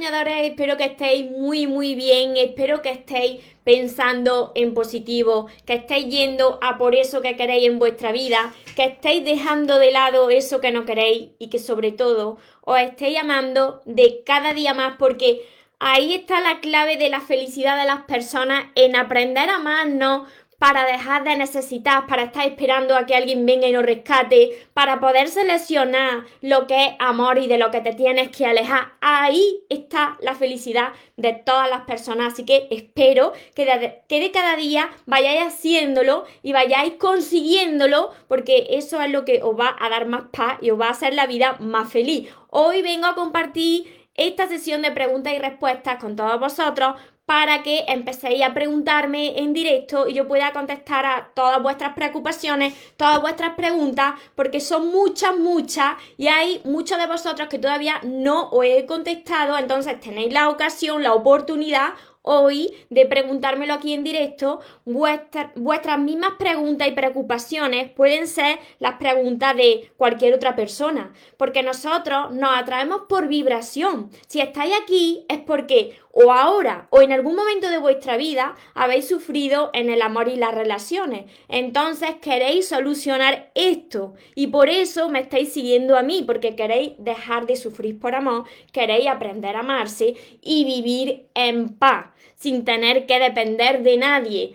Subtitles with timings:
[0.00, 6.60] Espero que estéis muy muy bien, espero que estéis pensando en positivo, que estéis yendo
[6.62, 10.70] a por eso que queréis en vuestra vida, que estéis dejando de lado eso que
[10.70, 15.44] no queréis y que sobre todo os estéis amando de cada día más porque
[15.80, 20.84] ahí está la clave de la felicidad de las personas en aprender a amarnos, para
[20.84, 25.28] dejar de necesitar, para estar esperando a que alguien venga y nos rescate, para poder
[25.28, 28.94] seleccionar lo que es amor y de lo que te tienes que alejar.
[29.00, 32.32] Ahí está la felicidad de todas las personas.
[32.32, 33.64] Así que espero que
[34.08, 39.76] de, cada día vayáis haciéndolo y vayáis consiguiéndolo, porque eso es lo que os va
[39.78, 42.28] a dar más paz y os va a hacer la vida más feliz.
[42.50, 46.96] Hoy vengo a compartir esta sesión de preguntas y respuestas con todos vosotros
[47.28, 52.72] para que empecéis a preguntarme en directo y yo pueda contestar a todas vuestras preocupaciones,
[52.96, 58.48] todas vuestras preguntas, porque son muchas, muchas y hay muchos de vosotros que todavía no
[58.48, 61.90] os he contestado, entonces tenéis la ocasión, la oportunidad
[62.22, 69.56] hoy de preguntármelo aquí en directo, vuestras mismas preguntas y preocupaciones pueden ser las preguntas
[69.56, 74.10] de cualquier otra persona, porque nosotros nos atraemos por vibración.
[74.26, 79.06] Si estáis aquí es porque o ahora o en algún momento de vuestra vida habéis
[79.06, 81.30] sufrido en el amor y las relaciones.
[81.48, 87.46] Entonces queréis solucionar esto y por eso me estáis siguiendo a mí, porque queréis dejar
[87.46, 93.20] de sufrir por amor, queréis aprender a amarse y vivir en paz sin tener que
[93.20, 94.54] depender de nadie.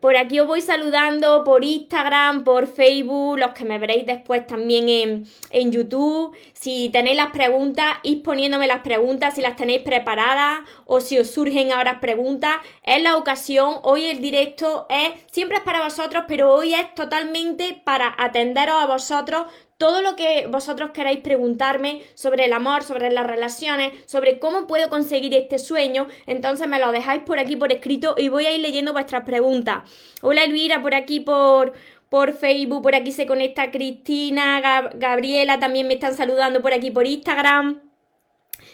[0.00, 4.88] Por aquí os voy saludando por Instagram, por Facebook, los que me veréis después también
[4.88, 6.34] en, en, YouTube.
[6.54, 11.30] Si tenéis las preguntas, id poniéndome las preguntas si las tenéis preparadas o si os
[11.30, 12.56] surgen ahora preguntas.
[12.82, 17.82] Es la ocasión, hoy el directo es, siempre es para vosotros, pero hoy es totalmente
[17.84, 19.46] para atenderos a vosotros
[19.80, 24.90] todo lo que vosotros queráis preguntarme sobre el amor, sobre las relaciones, sobre cómo puedo
[24.90, 28.60] conseguir este sueño, entonces me lo dejáis por aquí por escrito y voy a ir
[28.60, 29.90] leyendo vuestras preguntas.
[30.20, 31.72] Hola Elvira, por aquí por,
[32.10, 34.60] por Facebook, por aquí se conecta Cristina,
[34.96, 37.80] Gabriela, también me están saludando por aquí por Instagram.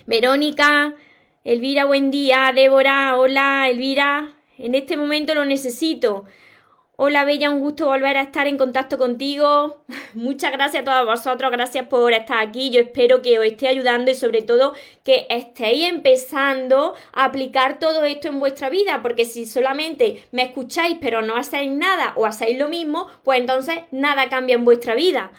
[0.07, 0.97] Verónica,
[1.45, 2.51] Elvira, buen día.
[2.53, 6.25] Débora, hola Elvira, en este momento lo necesito.
[6.99, 9.85] Hola Bella, un gusto volver a estar en contacto contigo.
[10.15, 12.71] Muchas gracias a todos vosotros, gracias por estar aquí.
[12.71, 14.73] Yo espero que os esté ayudando y sobre todo
[15.05, 20.97] que estéis empezando a aplicar todo esto en vuestra vida, porque si solamente me escucháis
[20.99, 25.33] pero no hacéis nada o hacéis lo mismo, pues entonces nada cambia en vuestra vida.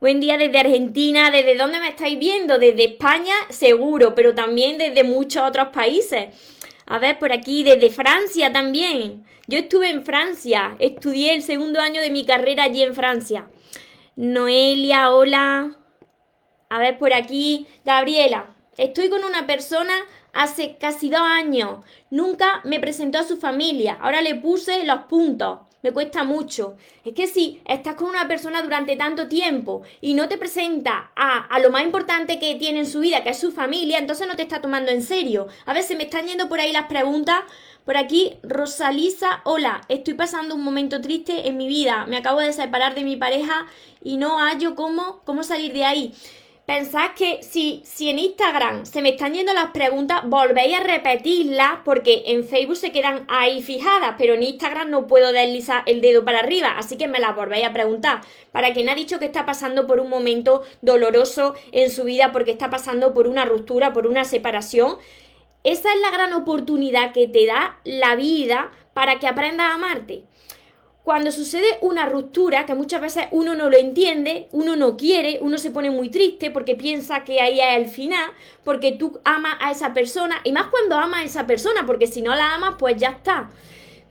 [0.00, 2.58] Buen día desde Argentina, ¿desde dónde me estáis viendo?
[2.58, 6.28] Desde España, seguro, pero también desde muchos otros países.
[6.86, 9.26] A ver, por aquí, desde Francia también.
[9.48, 13.48] Yo estuve en Francia, estudié el segundo año de mi carrera allí en Francia.
[14.14, 15.76] Noelia, hola.
[16.68, 18.54] A ver, por aquí, Gabriela.
[18.76, 19.94] Estoy con una persona
[20.32, 21.84] hace casi dos años.
[22.10, 23.98] Nunca me presentó a su familia.
[24.00, 26.76] Ahora le puse los puntos me cuesta mucho.
[27.04, 31.58] Es que si estás con una persona durante tanto tiempo y no te presenta a,
[31.58, 34.42] lo más importante que tiene en su vida, que es su familia, entonces no te
[34.42, 35.48] está tomando en serio.
[35.66, 37.40] A se me están yendo por ahí las preguntas.
[37.84, 42.06] Por aquí, Rosalisa, hola, estoy pasando un momento triste en mi vida.
[42.06, 43.66] Me acabo de separar de mi pareja
[44.04, 46.14] y no hallo cómo, cómo salir de ahí.
[46.64, 51.80] Pensad que si, si en Instagram se me están yendo las preguntas, volvéis a repetirlas
[51.84, 56.24] porque en Facebook se quedan ahí fijadas, pero en Instagram no puedo deslizar el dedo
[56.24, 58.20] para arriba, así que me las volvéis a preguntar.
[58.52, 62.52] Para quien ha dicho que está pasando por un momento doloroso en su vida porque
[62.52, 64.98] está pasando por una ruptura, por una separación,
[65.64, 70.24] esa es la gran oportunidad que te da la vida para que aprendas a amarte
[71.04, 75.58] cuando sucede una ruptura, que muchas veces uno no lo entiende, uno no quiere, uno
[75.58, 78.30] se pone muy triste porque piensa que ahí es el final,
[78.62, 82.22] porque tú amas a esa persona, y más cuando amas a esa persona, porque si
[82.22, 83.50] no la amas, pues ya está.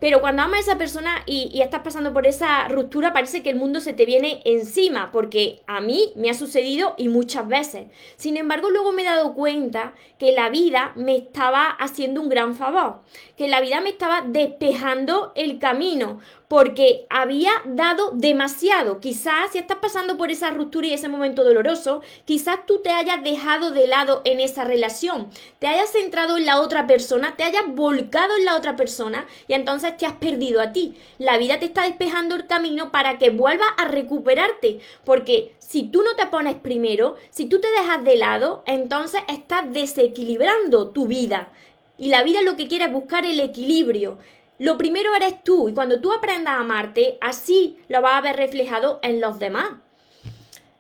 [0.02, 3.56] Pero cuando amas a esa persona y, estás pasando por esa ruptura, parece que el
[3.56, 7.86] mundo se te viene encima, porque a mí me ha sucedido y muchas veces.
[8.18, 12.56] Sin embargo, luego me he dado cuenta que la vida me estaba haciendo un gran
[12.56, 13.02] favor,
[13.38, 16.20] que la vida me estaba despejando el camino,
[16.52, 19.00] porque había dado demasiado.
[19.00, 23.24] Quizás si estás pasando por esa ruptura y ese momento doloroso, quizás tú te hayas
[23.24, 27.64] dejado de lado en esa relación, te hayas centrado en la otra persona, te hayas
[27.70, 30.98] volcado en la otra persona y entonces te has perdido a ti.
[31.20, 36.04] La vida te está despejando el camino para que vuelvas a recuperarte, porque si tú
[36.04, 41.54] no te pones primero, si tú te dejas de lado, entonces estás desequilibrando tu vida.
[41.98, 44.18] Y la vida lo que quiere es buscar el equilibrio.
[44.62, 48.36] Lo primero eres tú y cuando tú aprendas a amarte, así lo vas a ver
[48.36, 49.72] reflejado en los demás.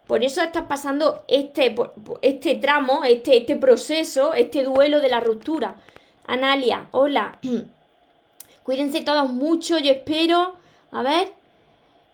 [0.05, 1.75] Por eso estás pasando este,
[2.21, 5.77] este tramo, este, este proceso, este duelo de la ruptura.
[6.27, 7.39] Analia, hola.
[8.63, 10.57] Cuídense todos mucho, yo espero.
[10.91, 11.33] A ver,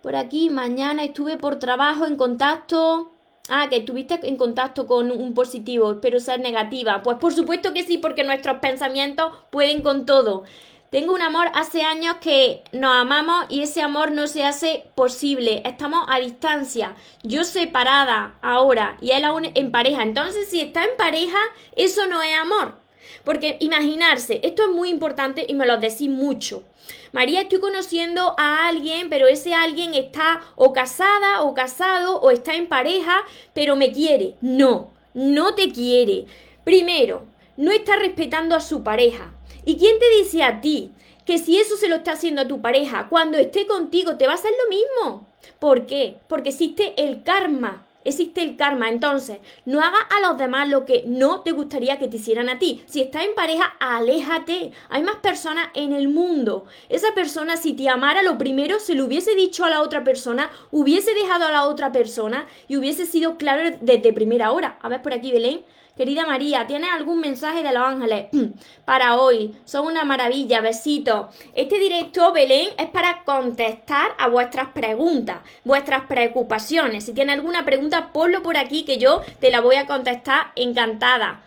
[0.01, 3.11] por aquí, mañana estuve por trabajo en contacto.
[3.49, 7.03] Ah, que estuviste en contacto con un positivo, espero ser negativa.
[7.03, 10.45] Pues por supuesto que sí, porque nuestros pensamientos pueden con todo.
[10.89, 15.61] Tengo un amor hace años que nos amamos y ese amor no se hace posible.
[15.65, 16.95] Estamos a distancia.
[17.23, 20.01] Yo separada ahora y él aún en pareja.
[20.01, 21.39] Entonces, si está en pareja,
[21.75, 22.79] eso no es amor.
[23.25, 26.63] Porque imaginarse, esto es muy importante y me lo decís mucho.
[27.11, 32.55] María, estoy conociendo a alguien, pero ese alguien está o casada o casado o está
[32.55, 33.23] en pareja,
[33.53, 34.35] pero me quiere.
[34.39, 36.27] No, no te quiere.
[36.63, 37.25] Primero,
[37.57, 39.33] no está respetando a su pareja.
[39.67, 40.91] ¿Y quién te dice a ti
[41.25, 44.31] que si eso se lo está haciendo a tu pareja, cuando esté contigo te va
[44.31, 45.27] a hacer lo mismo?
[45.59, 46.15] ¿Por qué?
[46.29, 47.85] Porque existe el karma.
[48.05, 52.07] Existe el karma, entonces no hagas a los demás lo que no te gustaría que
[52.07, 52.81] te hicieran a ti.
[52.85, 54.71] Si estás en pareja, aléjate.
[54.87, 56.63] Hay más personas en el mundo.
[56.87, 60.49] Esa persona, si te amara, lo primero se lo hubiese dicho a la otra persona,
[60.71, 64.79] hubiese dejado a la otra persona y hubiese sido claro desde primera hora.
[64.81, 65.65] A ver por aquí, Belén.
[65.97, 68.27] Querida María, ¿tienes algún mensaje de los ángeles
[68.85, 69.55] para hoy?
[69.65, 71.35] Son una maravilla, besitos.
[71.55, 77.03] Este directo, Belén, es para contestar a vuestras preguntas, vuestras preocupaciones.
[77.03, 81.41] Si tienes alguna pregunta, ponlo por aquí que yo te la voy a contestar encantada.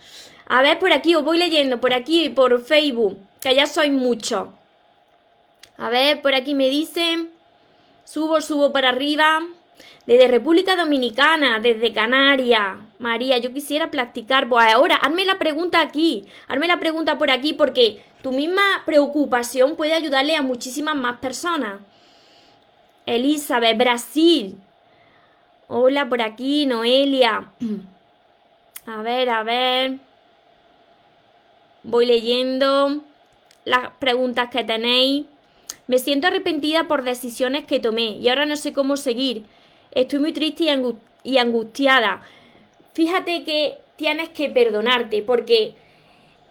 [0.49, 4.53] A ver, por aquí os voy leyendo, por aquí por Facebook, que ya soy mucho.
[5.79, 7.31] A ver, por aquí me dicen,
[8.05, 9.43] subo, subo para arriba.
[10.11, 12.79] Desde República Dominicana, desde Canarias.
[12.99, 14.49] María, yo quisiera practicar.
[14.49, 16.27] Pues ahora, hazme la pregunta aquí.
[16.49, 21.81] Hazme la pregunta por aquí porque tu misma preocupación puede ayudarle a muchísimas más personas.
[23.07, 24.57] Elizabeth, Brasil.
[25.69, 27.53] Hola por aquí, Noelia.
[28.87, 29.99] A ver, a ver.
[31.85, 33.05] Voy leyendo
[33.65, 35.27] las preguntas que tenéis.
[35.87, 39.45] Me siento arrepentida por decisiones que tomé y ahora no sé cómo seguir.
[39.93, 40.65] Estoy muy triste
[41.25, 42.23] y, angustiada.
[42.95, 45.75] Fíjate que tienes que perdonarte porque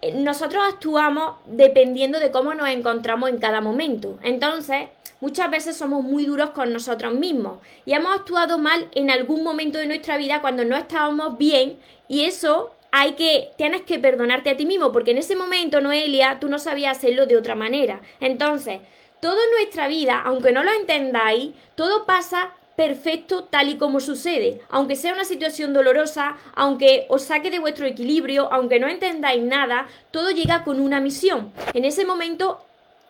[0.01, 4.19] eh, nosotros actuamos dependiendo de cómo nos encontramos en cada momento.
[4.23, 4.89] Entonces,
[5.21, 9.79] muchas veces somos muy duros con nosotros mismos y hemos actuado mal en algún momento
[9.79, 14.57] de nuestra vida cuando no estábamos bien y eso hay que tienes que perdonarte a
[14.57, 18.01] ti mismo porque en ese momento, Noelia, tú no sabías hacerlo de otra manera.
[18.19, 18.81] Entonces,
[19.21, 24.61] toda nuestra vida, aunque no lo entendáis, todo pasa perfecto tal y como sucede.
[24.69, 29.89] Aunque sea una situación dolorosa, aunque os saque de vuestro equilibrio, aunque no entendáis nada,
[30.11, 31.51] todo llega con una misión.
[31.73, 32.61] En ese momento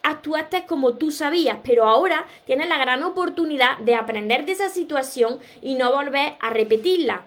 [0.01, 5.37] actuaste como tú sabías, pero ahora tienes la gran oportunidad de aprender de esa situación
[5.61, 7.25] y no volver a repetirla.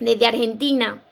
[0.00, 1.02] Desde Argentina,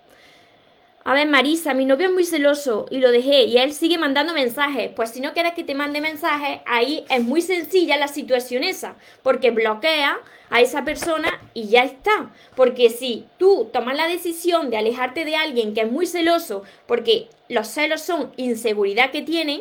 [1.06, 4.32] a ver, Marisa, mi novio es muy celoso y lo dejé y él sigue mandando
[4.32, 4.90] mensajes.
[4.96, 8.96] Pues si no quieres que te mande mensajes, ahí es muy sencilla la situación esa,
[9.22, 10.18] porque bloquea
[10.48, 12.32] a esa persona y ya está.
[12.56, 17.28] Porque si tú tomas la decisión de alejarte de alguien que es muy celoso, porque
[17.50, 19.60] los celos son inseguridad que tienen,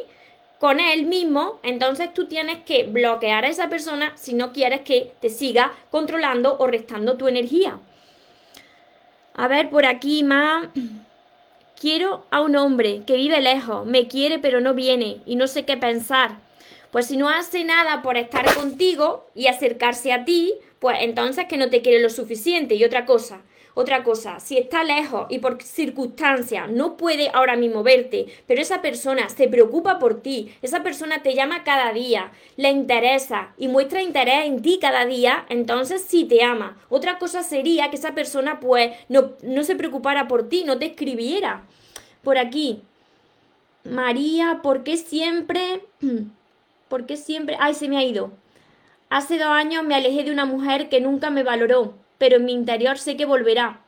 [0.60, 5.12] con él mismo, entonces tú tienes que bloquear a esa persona si no quieres que
[5.20, 7.80] te siga controlando o restando tu energía.
[9.34, 10.70] A ver, por aquí más.
[11.80, 15.66] Quiero a un hombre que vive lejos, me quiere pero no viene y no sé
[15.66, 16.40] qué pensar.
[16.92, 21.58] Pues si no hace nada por estar contigo y acercarse a ti, pues entonces que
[21.58, 22.76] no te quiere lo suficiente.
[22.76, 23.42] Y otra cosa,
[23.76, 28.84] otra cosa, si está lejos y por circunstancias no puede ahora mismo verte, pero esa
[28.84, 34.04] persona se preocupa por ti, esa persona te llama cada día, le interesa y muestra
[34.04, 36.78] interés en ti cada día, entonces sí te ama.
[36.90, 40.86] Otra cosa sería que esa persona pues no, no se preocupara por ti, no te
[40.86, 41.64] escribiera.
[42.24, 42.84] Por aquí,
[43.84, 45.82] María, ¿por qué siempre...
[46.90, 47.58] ¿Por qué siempre...
[47.60, 48.32] Ay, se me ha ido.
[49.10, 52.54] Hace dos años me alejé de una mujer que nunca me valoró pero en mi
[52.54, 53.82] interior sé que volverá.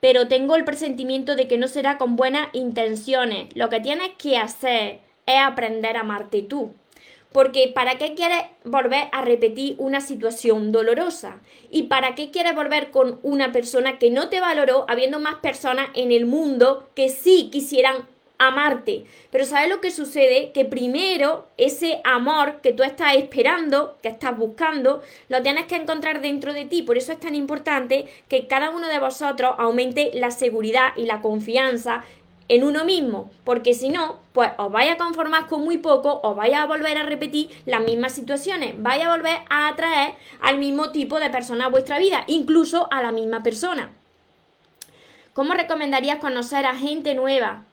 [0.00, 3.54] Pero tengo el presentimiento de que no será con buenas intenciones.
[3.54, 6.74] Lo que tienes que hacer es aprender a amarte tú.
[7.30, 11.38] Porque ¿para qué quieres volver a repetir una situación dolorosa?
[11.70, 15.90] ¿Y para qué quieres volver con una persona que no te valoró, habiendo más personas
[15.94, 19.04] en el mundo que sí quisieran amarte.
[19.30, 20.52] Pero ¿sabes lo que sucede?
[20.52, 26.20] Que primero ese amor que tú estás esperando, que estás buscando, lo tienes que encontrar
[26.20, 26.82] dentro de ti.
[26.82, 31.20] Por eso es tan importante que cada uno de vosotros aumente la seguridad y la
[31.20, 32.04] confianza
[32.48, 36.36] en uno mismo, porque si no, pues os vais a conformar con muy poco, os
[36.36, 40.92] vais a volver a repetir las mismas situaciones, vais a volver a atraer al mismo
[40.92, 43.90] tipo de persona a vuestra vida, incluso a la misma persona.
[45.32, 47.64] ¿Cómo recomendarías conocer a gente nueva?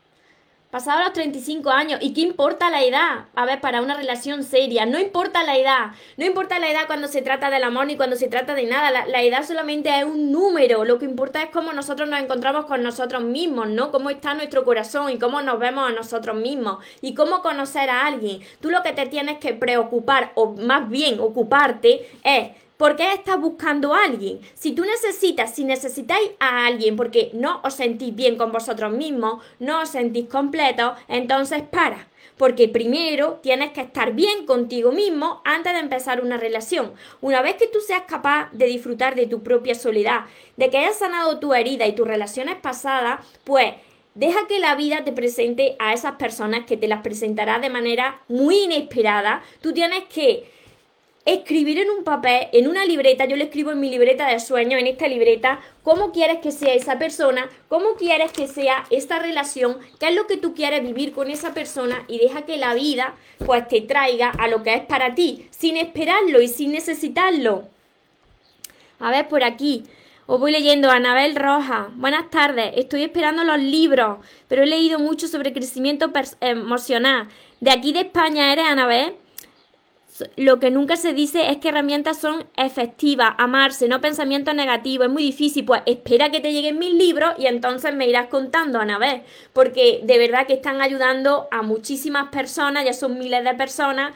[0.74, 3.26] Pasado los 35 años, ¿y qué importa la edad?
[3.36, 7.08] A ver, para una relación seria, no importa la edad, no importa la edad cuando
[7.08, 10.32] se trata del amor ni cuando se trata de nada, la, edad solamente es un
[10.32, 13.92] número, lo que importa es cómo nosotros nos encontramos con nosotros mismos, ¿no?
[13.92, 18.08] Cómo está nuestro corazón y cómo nos vemos a nosotros mismos y cómo conocer a
[18.08, 18.40] alguien.
[18.60, 23.40] Tú lo que te tienes que preocupar, o más bien ocuparte, es ¿Por qué estás
[23.40, 24.40] buscando a alguien?
[24.56, 29.44] Si tú necesitas, si necesitáis a alguien porque no os sentís bien con vosotros mismos,
[29.60, 32.08] no os sentís completos, entonces para.
[32.36, 36.94] Porque primero tienes que estar bien contigo mismo antes de empezar una relación.
[37.22, 40.22] Una vez que tú seas capaz de disfrutar de tu propia soledad,
[40.58, 43.74] de que hayas sanado tu herida y tus relaciones pasadas, pues
[44.16, 48.22] Deja que la vida te presente a esas personas que te las presentará de manera
[48.28, 49.42] muy inesperada.
[49.60, 50.53] Tú tienes que
[51.26, 54.80] escribir en un papel, en una libreta, yo le escribo en mi libreta de sueños,
[54.80, 59.78] en esta libreta, cómo quieres que sea esa persona, cómo quieres que sea esta relación,
[60.00, 63.16] qué es lo que tú quieres vivir con esa persona y deja que la vida
[63.46, 67.70] pues te traiga a lo que es para ti, sin esperarlo y sin necesitarlo.
[69.00, 69.84] A ver, por aquí.
[70.26, 71.90] Os voy leyendo Anabel Roja.
[71.96, 72.72] Buenas tardes.
[72.78, 77.28] Estoy esperando los libros, pero he leído mucho sobre crecimiento emocional.
[77.60, 79.16] De aquí de España eres Anabel
[80.36, 85.14] lo que nunca se dice es que herramientas son efectivas, amarse, no pensamientos negativos, es
[85.14, 89.22] muy difícil, pues espera que te lleguen mis libros y entonces me irás contando, vez
[89.54, 94.14] porque de verdad que están ayudando a muchísimas personas, ya son miles de personas.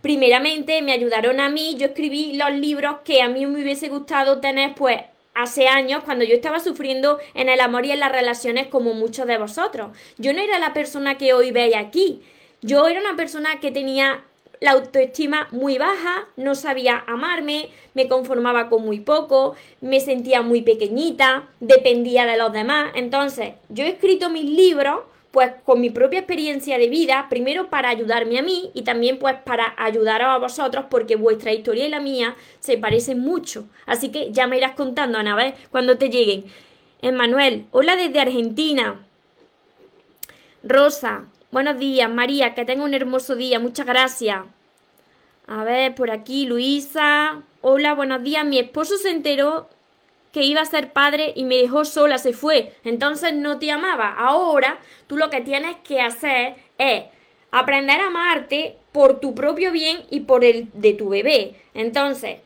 [0.00, 4.40] Primeramente me ayudaron a mí, yo escribí los libros que a mí me hubiese gustado
[4.40, 5.00] tener pues
[5.34, 9.26] hace años cuando yo estaba sufriendo en el amor y en las relaciones como muchos
[9.26, 9.96] de vosotros.
[10.16, 12.22] Yo no era la persona que hoy veis aquí.
[12.62, 14.24] Yo era una persona que tenía
[14.64, 20.62] la autoestima muy baja, no sabía amarme, me conformaba con muy poco, me sentía muy
[20.62, 22.92] pequeñita, dependía de los demás.
[22.94, 25.00] Entonces, yo he escrito mis libros
[25.32, 29.34] pues con mi propia experiencia de vida, primero para ayudarme a mí y también pues
[29.44, 33.66] para ayudar a vosotros porque vuestra historia y la mía se parecen mucho.
[33.84, 36.46] Así que ya me irás contando, Ana, vez cuando te lleguen.
[37.02, 39.04] Emanuel, hola desde Argentina.
[40.62, 44.44] Rosa, Buenos días, María, que tenga un hermoso día, muchas gracias.
[45.46, 47.42] A ver, por aquí, Luisa.
[47.60, 48.46] Hola, buenos días.
[48.46, 49.68] Mi esposo se enteró
[50.32, 52.72] que iba a ser padre y me dejó sola, se fue.
[52.82, 54.14] Entonces no te amaba.
[54.16, 57.04] Ahora tú lo que tienes que hacer es
[57.50, 61.54] aprender a amarte por tu propio bien y por el de tu bebé.
[61.74, 62.38] Entonces,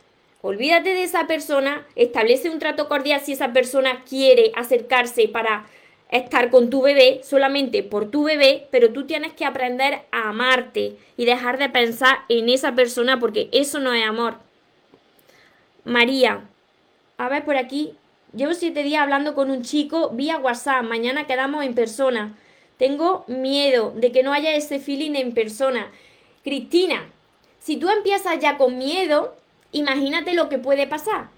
[0.43, 5.67] olvídate de esa persona, establece un trato cordial si esa persona quiere acercarse para
[6.11, 10.97] estar con tu bebé solamente por tu bebé, pero tú tienes que aprender a amarte
[11.17, 14.39] y dejar de pensar en esa persona porque eso no es amor.
[15.85, 16.43] María,
[17.19, 17.95] a ver por aquí,
[18.35, 22.37] llevo siete días hablando con un chico vía WhatsApp, mañana quedamos en persona.
[22.79, 25.91] Tengo miedo de que no haya ese feeling en persona.
[26.45, 27.11] Cristina,
[27.59, 29.35] si tú empiezas ya con miedo,
[29.73, 31.38] imagínate lo que puede pasar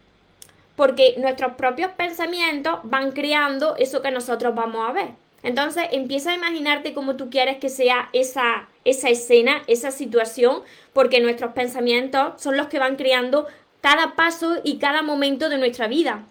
[0.80, 5.08] porque nuestros propios pensamientos van creando eso que nosotros vamos a ver.
[5.42, 10.62] Entonces empieza a imaginarte cómo tú quieres que sea esa, esa escena, esa situación,
[10.94, 13.46] porque nuestros pensamientos son los que van creando
[13.82, 16.24] cada paso y cada momento de nuestra vida.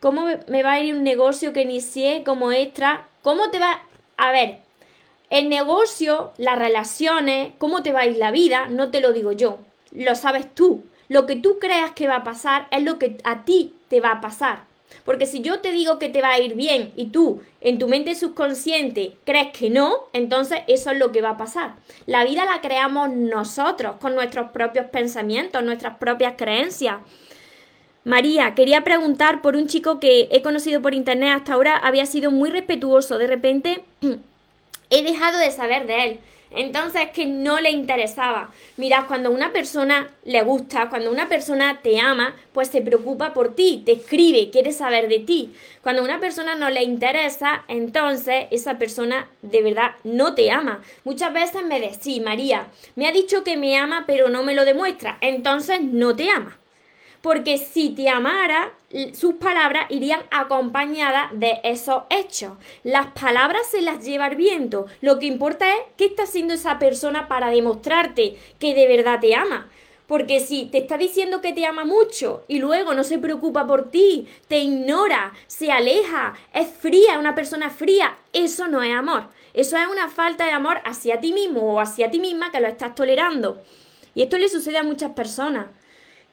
[0.00, 3.06] ¿Cómo me va a ir un negocio que inicié como extra?
[3.20, 3.82] ¿Cómo te va
[4.16, 4.60] a ver?
[5.28, 9.32] El negocio, las relaciones, cómo te va a ir la vida, no te lo digo
[9.32, 9.58] yo,
[9.90, 10.84] lo sabes tú.
[11.12, 14.12] Lo que tú creas que va a pasar es lo que a ti te va
[14.12, 14.64] a pasar.
[15.04, 17.86] Porque si yo te digo que te va a ir bien y tú en tu
[17.86, 21.74] mente subconsciente crees que no, entonces eso es lo que va a pasar.
[22.06, 26.96] La vida la creamos nosotros con nuestros propios pensamientos, nuestras propias creencias.
[28.04, 32.30] María, quería preguntar por un chico que he conocido por internet hasta ahora, había sido
[32.30, 33.18] muy respetuoso.
[33.18, 33.84] De repente
[34.88, 36.20] he dejado de saber de él.
[36.56, 38.50] Entonces que no le interesaba.
[38.76, 43.54] Mirad, cuando una persona le gusta, cuando una persona te ama, pues se preocupa por
[43.54, 45.54] ti, te escribe, quiere saber de ti.
[45.82, 50.82] Cuando una persona no le interesa, entonces esa persona de verdad no te ama.
[51.04, 52.66] Muchas veces me decís, María,
[52.96, 55.18] me ha dicho que me ama, pero no me lo demuestra.
[55.20, 56.58] Entonces no te ama
[57.22, 58.72] porque si te amara,
[59.14, 62.52] sus palabras irían acompañadas de esos hechos.
[62.84, 64.86] Las palabras se las lleva el viento.
[65.00, 69.34] Lo que importa es qué está haciendo esa persona para demostrarte que de verdad te
[69.34, 69.70] ama.
[70.06, 73.90] Porque si te está diciendo que te ama mucho y luego no se preocupa por
[73.90, 79.28] ti, te ignora, se aleja, es fría, una persona fría, eso no es amor.
[79.54, 82.68] Eso es una falta de amor hacia ti mismo o hacia ti misma que lo
[82.68, 83.62] estás tolerando.
[84.14, 85.66] Y esto le sucede a muchas personas.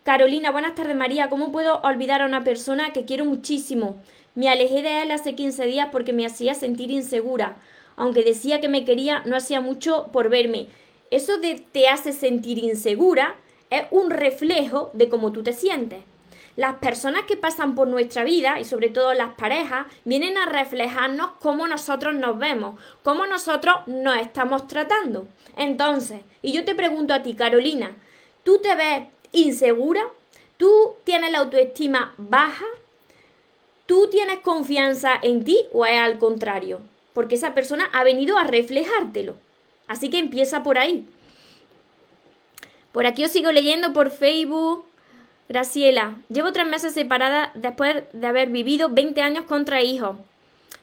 [0.03, 1.29] Carolina, buenas tardes María.
[1.29, 4.01] ¿Cómo puedo olvidar a una persona que quiero muchísimo?
[4.33, 7.57] Me alejé de él hace 15 días porque me hacía sentir insegura.
[7.97, 10.67] Aunque decía que me quería, no hacía mucho por verme.
[11.11, 13.35] Eso de te hace sentir insegura
[13.69, 15.99] es un reflejo de cómo tú te sientes.
[16.55, 21.31] Las personas que pasan por nuestra vida, y sobre todo las parejas, vienen a reflejarnos
[21.41, 25.27] cómo nosotros nos vemos, cómo nosotros nos estamos tratando.
[25.57, 27.95] Entonces, y yo te pregunto a ti, Carolina,
[28.43, 30.01] ¿tú te ves insegura,
[30.57, 32.65] tú tienes la autoestima baja,
[33.85, 36.81] tú tienes confianza en ti o es al contrario,
[37.13, 39.35] porque esa persona ha venido a reflejártelo.
[39.87, 41.07] Así que empieza por ahí.
[42.91, 44.85] Por aquí os sigo leyendo por Facebook.
[45.47, 50.17] Graciela, llevo tres meses separada después de haber vivido 20 años contra hijos.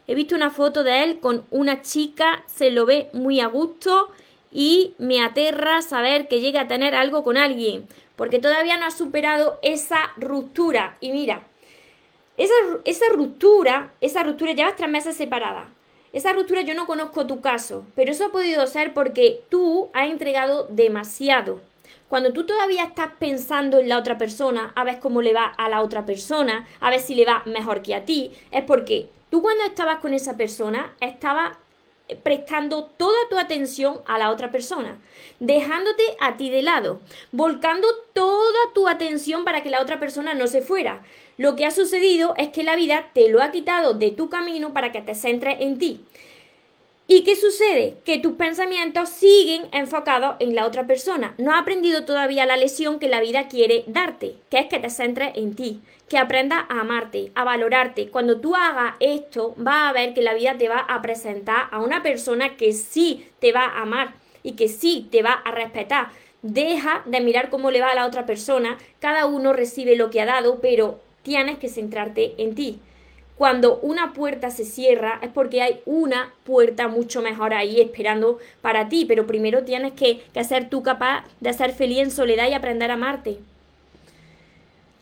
[0.08, 4.10] He visto una foto de él con una chica, se lo ve muy a gusto
[4.50, 7.86] y me aterra saber que llega a tener algo con alguien
[8.16, 10.96] porque todavía no has superado esa ruptura.
[11.00, 11.42] Y mira,
[12.36, 15.68] esa, esa ruptura, esa ruptura, llevas tres meses separada.
[16.12, 20.08] Esa ruptura yo no conozco tu caso, pero eso ha podido ser porque tú has
[20.08, 21.60] entregado demasiado.
[22.08, 25.68] Cuando tú todavía estás pensando en la otra persona, a ver cómo le va a
[25.68, 29.42] la otra persona, a ver si le va mejor que a ti, es porque tú
[29.42, 31.58] cuando estabas con esa persona estabas
[32.22, 34.98] prestando toda tu atención a la otra persona,
[35.40, 37.00] dejándote a ti de lado,
[37.32, 41.02] volcando toda tu atención para que la otra persona no se fuera.
[41.36, 44.72] Lo que ha sucedido es que la vida te lo ha quitado de tu camino
[44.72, 46.00] para que te centres en ti.
[47.08, 47.98] ¿Y qué sucede?
[48.04, 51.34] Que tus pensamientos siguen enfocados en la otra persona.
[51.38, 54.90] No has aprendido todavía la lesión que la vida quiere darte, que es que te
[54.90, 58.10] centres en ti, que aprendas a amarte, a valorarte.
[58.10, 61.80] Cuando tú hagas esto, vas a ver que la vida te va a presentar a
[61.80, 66.08] una persona que sí te va a amar y que sí te va a respetar.
[66.42, 68.78] Deja de mirar cómo le va a la otra persona.
[69.00, 72.80] Cada uno recibe lo que ha dado, pero tienes que centrarte en ti
[73.36, 78.88] cuando una puerta se cierra es porque hay una puerta mucho mejor ahí esperando para
[78.88, 82.54] ti, pero primero tienes que, que ser tú capaz de ser feliz en soledad y
[82.54, 83.38] aprender a amarte.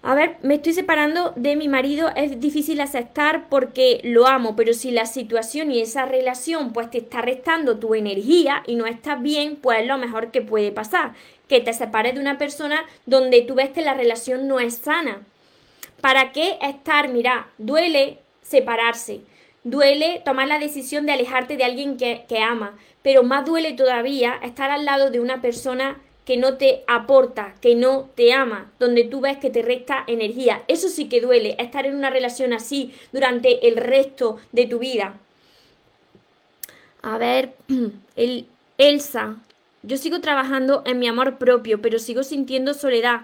[0.07, 4.75] A ver, me estoy separando de mi marido, es difícil aceptar porque lo amo, pero
[4.75, 9.23] si la situación y esa relación pues te está restando tu energía y no estás
[9.23, 11.15] bien, pues es lo mejor que puede pasar,
[11.49, 15.23] que te separes de una persona donde tú ves que la relación no es sana.
[16.03, 17.09] ¿Para qué estar?
[17.09, 19.23] Mira, duele, separarse.
[19.63, 24.71] Duele tomar la decisión de alejarte de alguien que, ama, pero más duele todavía estar
[24.71, 29.21] al lado de una persona que no te aporta, que no te ama, donde tú
[29.21, 30.63] ves que te resta energía.
[30.69, 35.19] Eso sí que duele, estar en una relación así durante el resto de tu vida.
[37.03, 37.53] A ver,
[38.17, 38.47] el,
[38.79, 39.37] Elsa,
[39.83, 43.23] yo sigo trabajando en mi amor propio, pero sigo sintiendo soledad.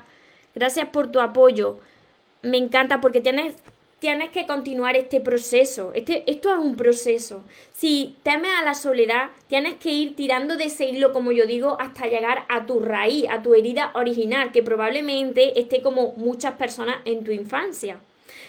[0.54, 1.78] Gracias por tu apoyo.
[2.42, 3.54] Me encanta porque tienes
[4.00, 5.92] tienes que continuar este proceso.
[5.94, 7.44] Este, esto es un proceso.
[7.72, 11.76] Si temes a la soledad, tienes que ir tirando de ese hilo, como yo digo,
[11.78, 16.96] hasta llegar a tu raíz, a tu herida original, que probablemente esté como muchas personas
[17.04, 18.00] en tu infancia.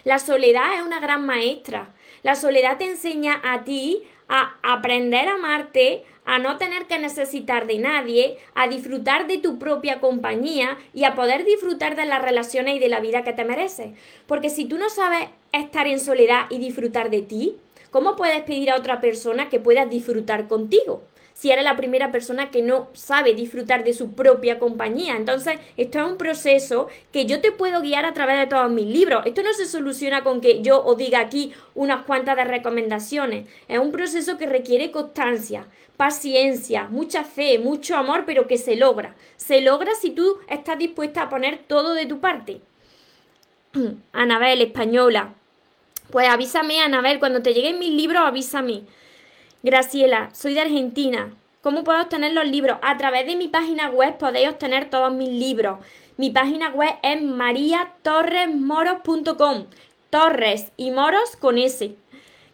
[0.06, 1.90] La soledad es una gran maestra.
[2.24, 7.68] La soledad te enseña a ti a aprender a amarte, a no tener que necesitar
[7.68, 12.78] de nadie, a disfrutar de tu propia compañía y a poder disfrutar de las relaciones
[12.78, 13.92] y de la vida que te mereces.
[14.28, 17.58] Porque si tú no sabes estar en soledad y disfrutar de ti,
[17.90, 21.04] ¿cómo puedes pedir a otra persona que pueda disfrutar contigo?
[21.42, 25.16] si eres la primera persona que no sabe disfrutar de su propia compañía.
[25.16, 28.86] Entonces, esto es un proceso que yo te puedo guiar a través de todos mis
[28.86, 29.26] libros.
[29.26, 33.48] Esto no se soluciona con que yo os diga aquí unas cuantas de recomendaciones.
[33.68, 35.66] Es un proceso que requiere constancia,
[35.98, 39.16] paciencia, mucha fe, mucho amor, pero que se logra.
[39.36, 42.62] Se logra si tú estás dispuesta a poner todo de tu parte.
[44.12, 45.34] Anabel, española.
[46.12, 48.82] Pues avísame, Anabel, cuando te lleguen mis libros, avísame.
[49.63, 51.34] Graciela, soy de Argentina.
[51.62, 52.78] ¿Cómo puedo obtener los libros?
[52.82, 55.80] A través de mi página web podéis obtener todos mis libros.
[56.17, 59.67] Mi página web es mariatorresmoros.com.
[60.10, 61.95] Torres y moros con S.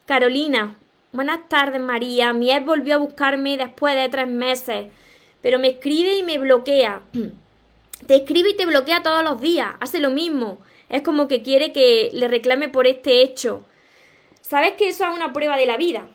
[0.05, 0.75] Carolina,
[1.11, 2.33] buenas tardes María.
[2.33, 4.91] Mi ex volvió a buscarme después de tres meses,
[5.41, 7.01] pero me escribe y me bloquea.
[8.05, 9.73] Te escribe y te bloquea todos los días.
[9.79, 10.59] Hace lo mismo.
[10.89, 13.63] Es como que quiere que le reclame por este hecho.
[14.41, 16.07] ¿Sabes que eso es una prueba de la vida?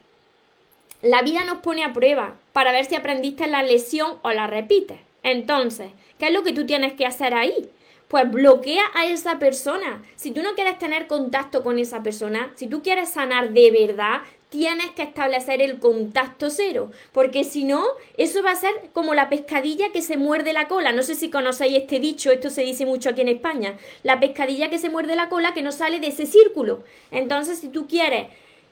[1.03, 4.99] La vida nos pone a prueba para ver si aprendiste la lección o la repites.
[5.23, 7.71] Entonces, ¿qué es lo que tú tienes que hacer ahí?
[8.09, 10.03] Pues bloquea a esa persona.
[10.17, 14.23] Si tú no quieres tener contacto con esa persona, si tú quieres sanar de verdad,
[14.53, 17.83] tienes que establecer el contacto cero, porque si no,
[18.19, 20.93] eso va a ser como la pescadilla que se muerde la cola.
[20.93, 23.79] No sé si conocéis este dicho, esto se dice mucho aquí en España.
[24.03, 26.85] La pescadilla que se muerde la cola que no sale de ese círculo.
[27.11, 28.27] Entonces, si tú quieres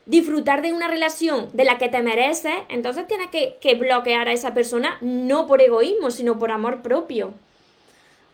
[0.04, 4.52] disfrutar de una relación de la que te mereces, entonces tienes que, bloquear a esa
[4.52, 7.32] persona no por egoísmo, sino por amor propio.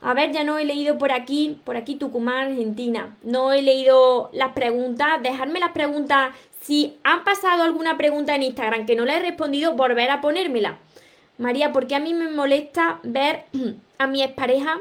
[0.02, 3.16] A ver, ya no he leído por aquí, por aquí Tucumán, Argentina.
[3.22, 5.22] No he leído las preguntas.
[5.22, 6.34] Dejadme las preguntas.
[6.66, 10.78] Si han pasado alguna pregunta en Instagram que no le he respondido, volver a ponérmela.
[11.38, 13.44] María, porque a mí me molesta ver
[13.98, 14.80] a mi expareja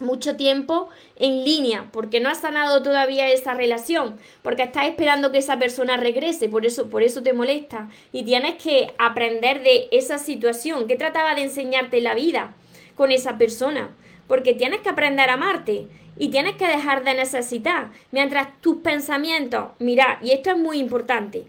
[0.00, 5.38] mucho tiempo en línea, porque no has sanado todavía esa relación, porque estás esperando que
[5.38, 7.90] esa persona regrese, por eso, por eso te molesta.
[8.10, 10.86] Y tienes que aprender de esa situación.
[10.86, 12.54] que trataba de enseñarte la vida
[12.94, 13.94] con esa persona?
[14.28, 17.90] Porque tienes que aprender a amarte y tienes que dejar de necesitar.
[18.10, 21.46] Mientras tus pensamientos, mira, y esto es muy importante,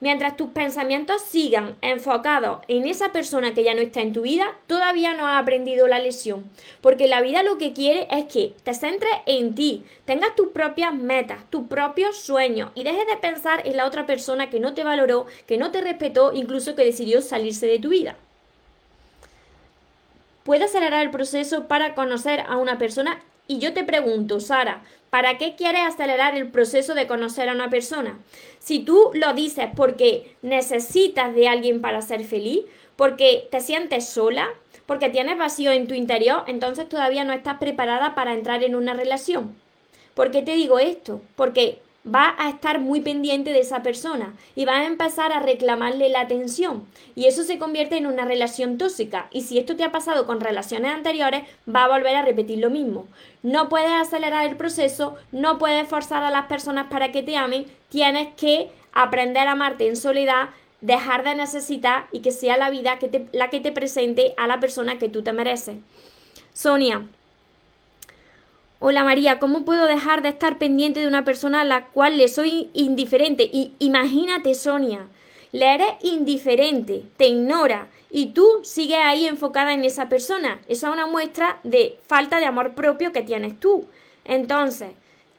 [0.00, 4.54] Mientras tus pensamientos sigan enfocados en esa persona que ya no está en tu vida,
[4.68, 6.44] todavía no has aprendido la lección.
[6.80, 10.94] Porque la vida lo que quiere es que te centres en ti, tengas tus propias
[10.94, 14.84] metas, tus propios sueños y dejes de pensar en la otra persona que no te
[14.84, 18.14] valoró, que no te respetó, incluso que decidió salirse de tu vida.
[20.44, 25.38] Puede acelerar el proceso para conocer a una persona y yo te pregunto, Sara, ¿para
[25.38, 28.18] qué quieres acelerar el proceso de conocer a una persona?
[28.58, 32.60] Si tú lo dices porque necesitas de alguien para ser feliz,
[32.94, 34.48] porque te sientes sola,
[34.84, 38.92] porque tienes vacío en tu interior, entonces todavía no estás preparada para entrar en una
[38.92, 39.56] relación.
[40.12, 41.22] ¿Por qué te digo esto?
[41.34, 46.08] Porque va a estar muy pendiente de esa persona y va a empezar a reclamarle
[46.08, 49.92] la atención y eso se convierte en una relación tóxica y si esto te ha
[49.92, 53.06] pasado con relaciones anteriores va a volver a repetir lo mismo.
[53.42, 57.66] No puedes acelerar el proceso, no puedes forzar a las personas para que te amen,
[57.88, 62.98] tienes que aprender a amarte en soledad, dejar de necesitar y que sea la vida
[62.98, 65.76] que la que te presente a la persona que tú te mereces.
[66.52, 67.06] Sonia,
[68.80, 72.28] Hola María, ¿cómo puedo dejar de estar pendiente de una persona a la cual le
[72.28, 73.50] soy indiferente?
[73.52, 75.08] Y imagínate, Sonia,
[75.50, 80.60] le eres indiferente, te ignora y tú sigues ahí enfocada en esa persona.
[80.68, 83.86] Esa es una muestra de falta de amor propio que tienes tú.
[84.24, 84.90] Entonces,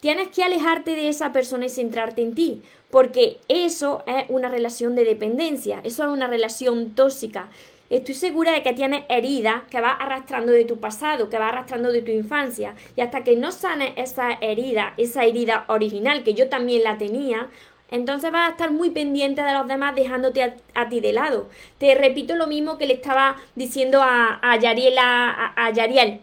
[0.01, 4.95] tienes que alejarte de esa persona y centrarte en ti, porque eso es una relación
[4.95, 7.47] de dependencia, eso es una relación tóxica
[7.89, 11.91] estoy segura de que tienes heridas que vas arrastrando de tu pasado, que vas arrastrando
[11.91, 12.75] de tu infancia.
[12.95, 17.49] Y hasta que no sanes esa herida, esa herida original, que yo también la tenía,
[17.91, 21.49] entonces vas a estar muy pendiente de los demás dejándote a, ti de lado.
[21.79, 26.21] Te repito lo mismo que le estaba diciendo a, a, a Yariel.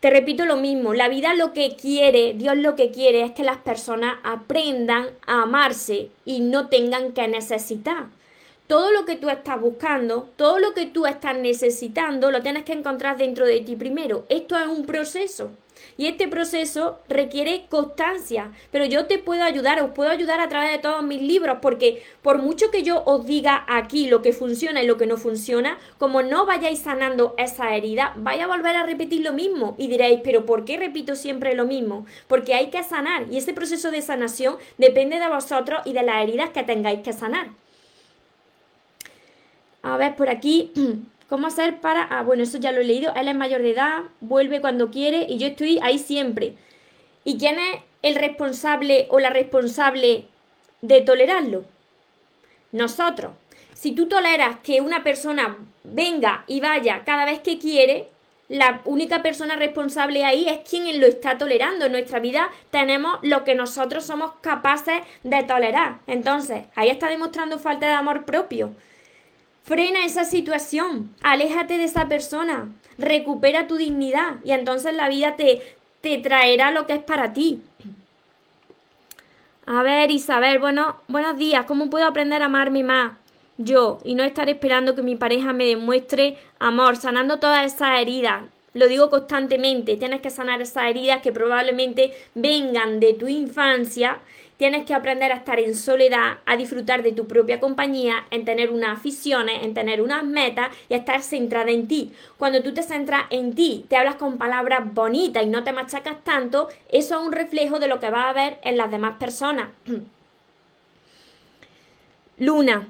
[0.00, 3.42] Te repito lo mismo, la vida lo que quiere, Dios lo que quiere es que
[3.42, 8.08] las personas aprendan a amarse y no tengan que necesitar
[8.66, 12.72] todo lo que tú estás buscando, todo lo que tú estás necesitando, lo tienes que
[12.72, 14.24] encontrar dentro de ti primero.
[14.28, 15.50] Esto es un proceso.
[15.98, 20.72] Y este proceso requiere constancia, pero yo te puedo ayudar, os puedo ayudar a través
[20.72, 24.82] de todos mis libros, porque por mucho que yo os diga aquí lo que funciona
[24.82, 28.86] y lo que no funciona, como no vayáis sanando esa herida, vais a volver a
[28.86, 32.06] repetir lo mismo y diréis, pero ¿por qué repito siempre lo mismo?
[32.26, 36.22] Porque hay que sanar y ese proceso de sanación depende de vosotros y de las
[36.22, 37.48] heridas que tengáis que sanar.
[39.86, 40.72] A ver, por aquí,
[41.28, 42.02] ¿cómo hacer para...?
[42.02, 43.14] Ah, bueno, eso ya lo he leído.
[43.14, 46.54] Él es mayor de edad, vuelve cuando quiere y yo estoy ahí siempre.
[47.22, 50.26] ¿Y quién es el responsable o la responsable
[50.82, 51.64] de tolerarlo?
[52.72, 53.34] Nosotros.
[53.74, 58.08] Si tú toleras que una persona venga y vaya cada vez que quiere,
[58.48, 61.86] la única persona responsable ahí es quien lo está tolerando.
[61.86, 66.00] En nuestra vida tenemos lo que nosotros somos capaces de tolerar.
[66.08, 68.74] Entonces, ahí está demostrando falta de amor propio.
[69.66, 75.60] Frena esa situación, aléjate de esa persona, recupera tu dignidad y entonces la vida te,
[76.00, 77.62] te traerá lo que es para ti.
[79.66, 81.66] A ver, Isabel, bueno, buenos días.
[81.66, 83.12] ¿Cómo puedo aprender a amarme más?
[83.58, 88.42] yo y no estar esperando que mi pareja me demuestre amor, sanando todas esas heridas.
[88.74, 94.18] Lo digo constantemente, tienes que sanar esas heridas que probablemente vengan de tu infancia
[94.56, 98.70] Tienes que aprender a estar en soledad, a disfrutar de tu propia compañía, en tener
[98.70, 102.12] unas aficiones, en tener unas metas y a estar centrada en ti.
[102.38, 106.24] Cuando tú te centras en ti, te hablas con palabras bonitas y no te machacas
[106.24, 109.68] tanto, eso es un reflejo de lo que vas a ver en las demás personas.
[112.38, 112.88] Luna,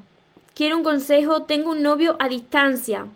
[0.55, 3.07] quiero un consejo, tengo un novio a distancia.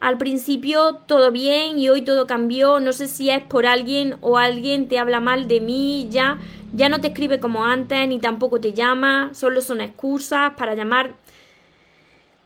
[0.00, 4.38] Al principio todo bien y hoy todo cambió, no sé si es por alguien o
[4.38, 6.38] alguien te habla mal de mí ya
[6.72, 11.14] ya no te escribe como antes, ni tampoco te llama, solo son excusas para llamar.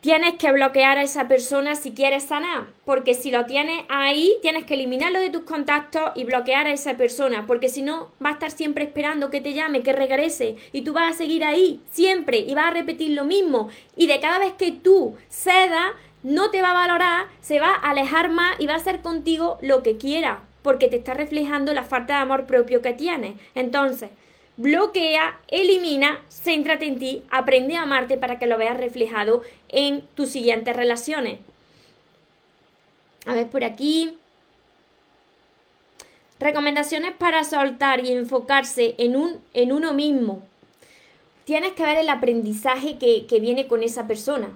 [0.01, 4.65] Tienes que bloquear a esa persona si quieres sanar, porque si lo tienes ahí, tienes
[4.65, 8.33] que eliminarlo de tus contactos y bloquear a esa persona, porque si no, va a
[8.33, 12.39] estar siempre esperando que te llame, que regrese, y tú vas a seguir ahí, siempre,
[12.39, 13.69] y vas a repetir lo mismo.
[13.97, 15.93] Y de cada vez que tú cedas,
[16.25, 19.59] no te va a valorar, se va a alejar más y va a hacer contigo
[19.63, 23.35] lo que quiera porque te está reflejando la falta de amor propio que tienes.
[23.55, 24.11] Entonces,
[24.57, 30.31] bloquea, elimina, céntrate en ti, aprende a amarte para que lo veas reflejado en tus
[30.31, 31.39] siguientes relaciones.
[33.27, 34.17] A ver por aquí.
[36.39, 40.43] Recomendaciones para soltar y enfocarse en, un, en uno mismo.
[41.45, 44.51] Tienes que ver el aprendizaje que, que viene con esa persona.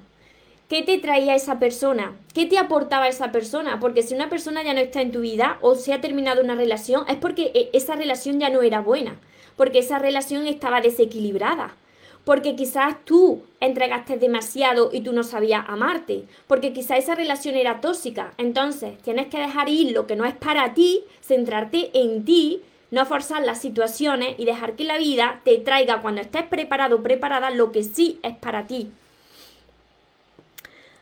[0.68, 2.16] ¿Qué te traía esa persona?
[2.34, 3.78] ¿Qué te aportaba esa persona?
[3.78, 6.56] Porque si una persona ya no está en tu vida o se ha terminado una
[6.56, 9.14] relación, es porque e, esa relación ya no era buena,
[9.56, 11.76] porque esa relación estaba desequilibrada,
[12.24, 17.80] porque quizás tú entregaste demasiado y tú no sabías amarte, porque quizás esa relación era
[17.80, 18.34] tóxica.
[18.36, 23.06] Entonces, tienes que dejar ir lo que no es para ti, centrarte en ti, no
[23.06, 27.70] forzar las situaciones y dejar que la vida te traiga cuando estés preparado preparada lo
[27.70, 28.90] que sí es para ti.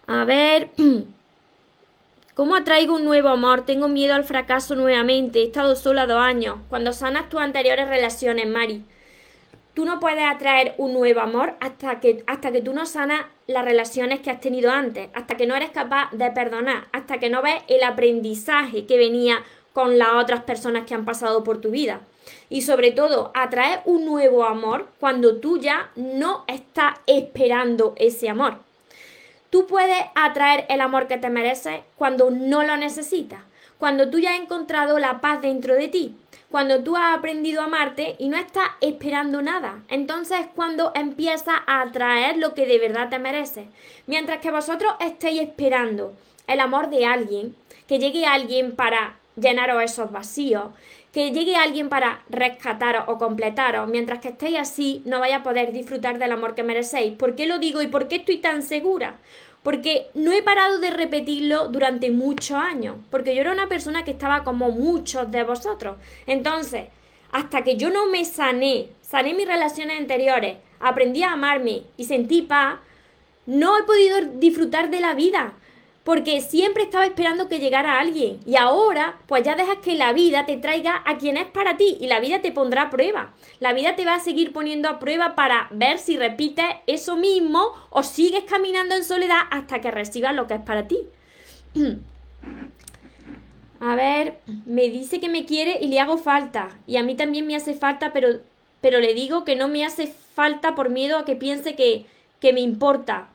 [0.07, 0.71] A ver.
[2.35, 3.65] ¿Cómo atraigo un nuevo amor?
[3.65, 5.41] Tengo miedo al fracaso nuevamente.
[5.41, 6.57] He estado sola dos años.
[6.69, 8.85] Cuando sanas tus anteriores relaciones, Mari,
[9.73, 13.65] tú no puedes atraer un nuevo amor hasta que, hasta que tú no sanas las
[13.65, 17.41] relaciones que has tenido antes, hasta que no eres capaz de perdonar, hasta que no
[17.41, 22.01] ves el aprendizaje que venía con las otras personas que han pasado por tu vida.
[22.49, 28.59] Y sobre todo, atraer un nuevo amor cuando tú ya no estás esperando ese amor.
[29.55, 33.39] Tú puedes atraer el amor que te mereces cuando no lo necesitas,
[33.79, 36.17] cuando tú ya has encontrado la paz dentro de ti,
[36.51, 39.85] cuando tú has aprendido a amarte y no estás esperando nada.
[39.87, 43.67] Entonces es cuando empiezas a atraer lo que de verdad te mereces.
[44.09, 46.17] Mientras que vosotros estéis esperando
[46.49, 47.55] el amor de alguien,
[47.87, 50.73] que llegue alguien para llenaros esos vacíos,
[51.15, 53.89] que llegue alguien para rescataros o completaros.
[53.89, 57.17] Mientras que estéis así, no vais a poder disfrutar del amor que merecéis.
[57.17, 59.15] ¿Por qué lo digo y por qué estoy tan segura?
[59.65, 62.99] Porque no he parado de repetirlo durante muchos años.
[63.11, 65.97] Porque yo era una persona que estaba como muchos de vosotros.
[66.27, 66.85] Entonces,
[67.33, 72.43] hasta que yo no me sané, sané mis relaciones anteriores, aprendí a amarme y sentí
[72.43, 72.79] paz,
[73.47, 75.55] no he podido disfrutar de la vida
[76.05, 80.45] porque siempre estaba esperando que llegara alguien y ahora pues ya dejas que la vida
[80.45, 83.33] te traiga a quien es para ti y la vida te pondrá a prueba.
[83.59, 87.73] La vida te va a seguir poniendo a prueba para ver si repites eso mismo
[87.91, 90.99] o sigues caminando en soledad hasta que recibas lo que es para ti.
[93.81, 96.71] A ver, me dice que me quiere y le hago falta.
[96.87, 98.41] Y a mí también me hace falta, pero,
[98.81, 102.07] pero le digo que no me hace falta por miedo a que piense que,
[102.41, 103.29] que me importa.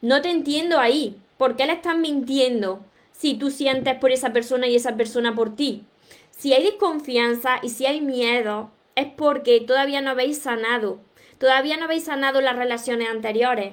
[0.00, 1.16] No te entiendo ahí.
[1.40, 5.56] ¿Por qué le estás mintiendo si tú sientes por esa persona y esa persona por
[5.56, 5.86] ti?
[6.32, 11.00] Si hay desconfianza y si hay miedo, es porque todavía no habéis sanado.
[11.38, 13.72] Todavía no habéis sanado las relaciones anteriores.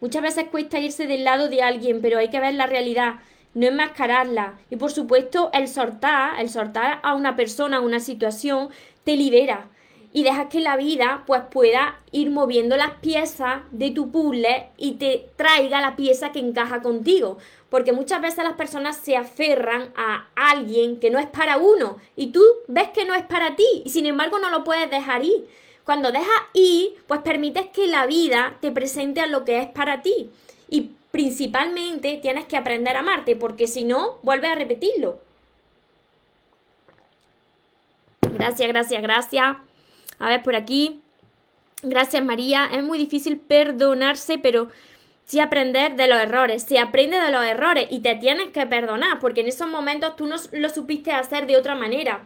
[0.00, 3.20] Muchas veces cuesta irse del lado de alguien, pero hay que ver la realidad,
[3.54, 4.58] no enmascararla.
[4.68, 8.70] Y por supuesto, el soltar, el soltar a una persona, a una situación,
[9.04, 9.68] te libera
[10.12, 14.92] y dejas que la vida pues pueda ir moviendo las piezas de tu puzzle y
[14.92, 17.38] te traiga la pieza que encaja contigo.
[17.70, 22.28] Porque muchas veces las personas se aferran a alguien que no es para uno y
[22.28, 25.48] tú ves que no es para ti y sin embargo no lo puedes dejar ir.
[25.84, 30.02] Cuando dejas ir, pues permites que la vida te presente a lo que es para
[30.02, 30.30] ti.
[30.68, 35.18] Y principalmente tienes que aprender a amarte porque si no, vuelves a repetirlo.
[38.20, 39.56] Gracias, gracias, gracias.
[40.22, 41.00] A ver, por aquí.
[41.82, 42.70] Gracias, María.
[42.72, 44.68] Es muy difícil perdonarse, pero
[45.24, 46.62] sí aprender de los errores.
[46.62, 50.26] Si aprende de los errores y te tienes que perdonar, porque en esos momentos tú
[50.26, 52.24] no lo supiste hacer de otra manera.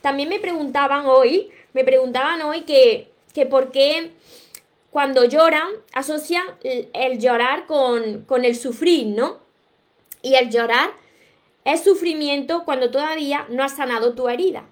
[0.00, 4.12] También me preguntaban hoy, me preguntaban hoy que, que por qué
[4.90, 9.40] cuando lloran, asocian el, llorar con, con el sufrir, ¿no?
[10.22, 10.92] Y el llorar
[11.66, 14.64] es sufrimiento cuando todavía no has sanado tu herida.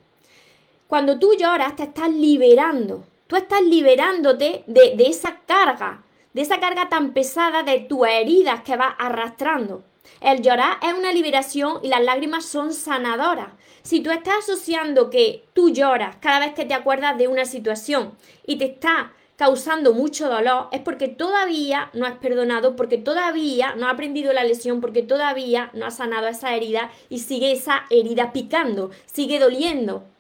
[0.92, 3.02] Cuando tú lloras, te estás liberando.
[3.26, 6.02] Tú estás liberándote de, esa carga,
[6.34, 9.84] de esa carga tan pesada de tus heridas que vas arrastrando.
[10.20, 13.54] El llorar es una liberación y las lágrimas son sanadoras.
[13.80, 18.12] Si tú estás asociando que tú lloras cada vez que te acuerdas de una situación
[18.46, 23.86] y te está causando mucho dolor, es porque todavía no has perdonado, porque todavía no
[23.86, 28.34] has aprendido la lesión, porque todavía no has sanado esa herida y sigue esa herida
[28.34, 30.11] picando, sigue doliendo.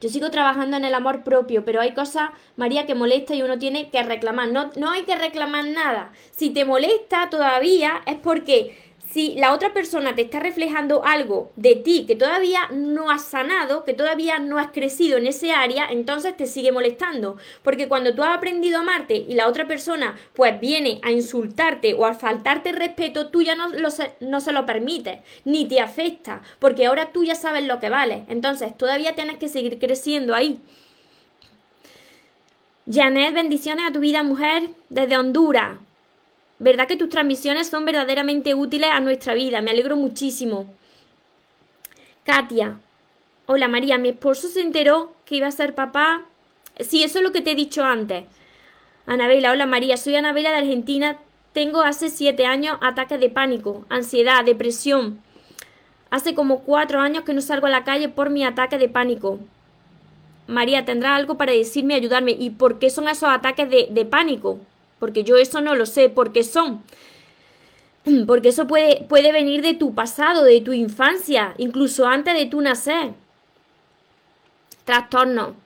[0.00, 3.58] Yo sigo trabajando en el amor propio, pero hay cosas, María, que molesta y uno
[3.58, 4.48] tiene que reclamar.
[4.48, 6.12] No, no hay que reclamar nada.
[6.30, 8.83] Si te molesta todavía es porque
[9.14, 13.84] si la otra persona te está reflejando algo de ti que todavía no has sanado,
[13.84, 17.36] que todavía no has crecido en ese área, entonces te sigue molestando.
[17.62, 21.94] Porque cuando tú has aprendido a amarte y la otra persona pues viene a insultarte
[21.94, 27.12] o a faltarte respeto, tú ya no, se lo permites, ni te afecta, porque ahora
[27.12, 28.24] tú ya sabes lo que vale.
[28.26, 30.60] Entonces todavía tienes que seguir creciendo ahí.
[32.92, 35.76] Janet, bendiciones a tu vida, mujer, desde Honduras.
[36.64, 39.60] ¿Verdad que tus transmisiones son verdaderamente útiles a nuestra vida?
[39.60, 40.72] Me alegro muchísimo.
[42.24, 42.78] Katia.
[43.44, 46.22] Hola María, mi esposo se enteró que iba a ser papá.
[46.80, 48.24] Sí, eso es lo que te he dicho antes.
[49.04, 51.18] Anabela, hola María, soy Anabela de Argentina.
[51.52, 55.20] Tengo hace siete años ataques de pánico, ansiedad, depresión.
[56.08, 59.38] Hace como cuatro años que no salgo a la calle por mi ataque de pánico.
[60.46, 62.30] María, ¿tendrá algo para decirme, ayudarme?
[62.30, 64.60] ¿Y por qué son esos ataques de pánico?
[64.98, 66.82] Porque yo eso no lo sé, porque son.
[68.26, 72.60] Porque eso puede, puede venir de tu pasado, de tu infancia, incluso antes de tu
[72.60, 73.12] nacer.
[74.84, 75.56] Trastorno.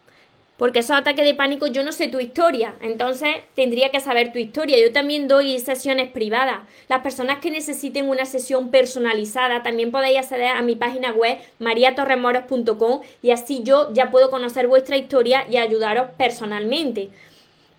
[0.59, 4.41] Porque esos ataques de pánico yo no sé tu historia, entonces tendría que saber tu
[4.41, 4.77] historia.
[4.81, 6.61] Yo también doy sesiones privadas.
[6.89, 13.03] Las personas que necesiten una sesión personalizada también podéis acceder a mi página web mariatorremoros.com
[13.23, 17.11] y así yo ya puedo conocer vuestra historia y ayudaros personalmente.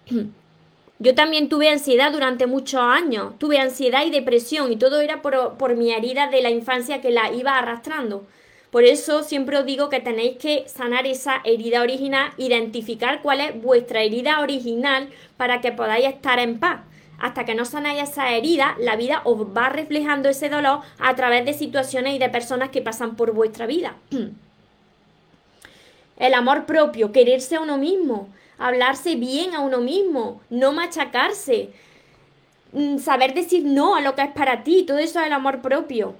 [1.02, 5.76] Yo también tuve ansiedad durante muchos años, tuve ansiedad y depresión y todo era por,
[5.78, 8.28] mi herida de la infancia que la iba arrastrando.
[8.70, 13.62] Por eso siempre os digo que tenéis que sanar esa herida original, identificar cuál es
[13.62, 15.08] vuestra herida original
[15.38, 16.82] para que podáis estar en paz.
[17.18, 21.46] Hasta que no sanáis esa herida, la vida os va reflejando ese dolor a través
[21.46, 23.96] de situaciones y de personas que pasan por vuestra vida.
[26.18, 28.28] El amor propio, quererse a uno mismo,
[28.60, 31.69] hablarse bien a uno mismo, no machacarse,
[32.74, 35.62] mm, saber decir no a lo que es para ti, todo eso es el amor
[35.62, 36.15] propio.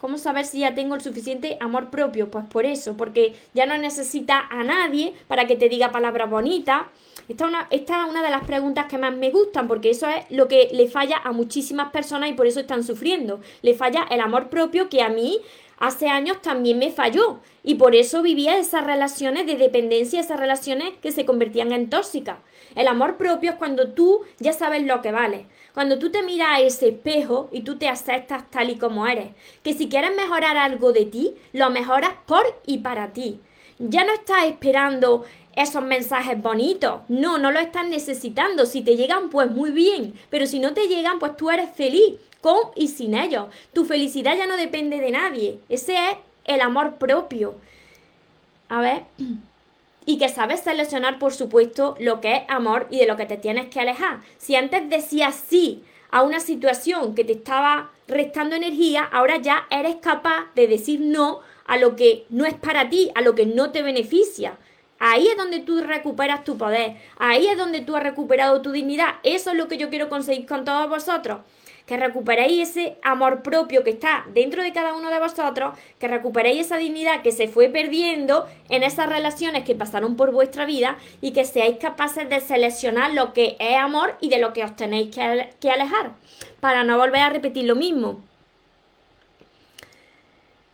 [0.00, 2.30] ¿Cómo saber si ya tengo el suficiente amor propio?
[2.30, 6.82] Pues por eso, porque ya no necesita a nadie para que te diga palabras bonitas.
[7.28, 10.46] Esta esta es una de las preguntas que más me gustan, porque eso es lo
[10.46, 13.40] que le falla a muchísimas personas y por eso están sufriendo.
[13.62, 15.40] Le falla el amor propio que a mí
[15.78, 20.92] hace años también me falló y por eso vivía esas relaciones de dependencia, esas relaciones
[21.00, 22.38] que se convertían en tóxicas.
[22.74, 26.48] El amor propio es cuando tú ya sabes lo que vale, cuando tú te miras
[26.50, 29.28] a ese espejo y tú te aceptas tal y como eres,
[29.62, 33.40] que si quieres mejorar algo de ti, lo mejoras por y para ti.
[33.78, 37.02] Ya no estás esperando esos mensajes bonitos.
[37.08, 38.66] No, no lo estás necesitando.
[38.66, 40.14] Si te llegan, pues muy bien.
[40.30, 43.46] Pero si no te llegan, pues tú eres feliz con y sin ellos.
[43.72, 45.60] Tu felicidad ya no depende de nadie.
[45.68, 47.54] Ese es el amor propio.
[48.68, 49.02] A ver.
[50.06, 53.36] Y que sabes seleccionar, por supuesto, lo que es amor y de lo que te
[53.36, 54.20] tienes que alejar.
[54.38, 59.96] Si antes decías sí a una situación que te estaba restando energía, ahora ya eres
[59.96, 63.70] capaz de decir no a lo que no es para ti, a lo que no
[63.70, 64.56] te beneficia.
[64.98, 69.16] Ahí es donde tú recuperas tu poder, ahí es donde tú has recuperado tu dignidad.
[69.22, 71.40] Eso es lo que yo quiero conseguir con todos vosotros
[71.88, 76.66] que recuperéis ese amor propio que está dentro de cada uno de vosotros, que recuperéis
[76.66, 81.32] esa dignidad que se fue perdiendo en esas relaciones que pasaron por vuestra vida y
[81.32, 85.16] que seáis capaces de seleccionar lo que es amor y de lo que os tenéis
[85.16, 86.12] que, alejar,
[86.60, 88.22] para no volver a repetir lo mismo.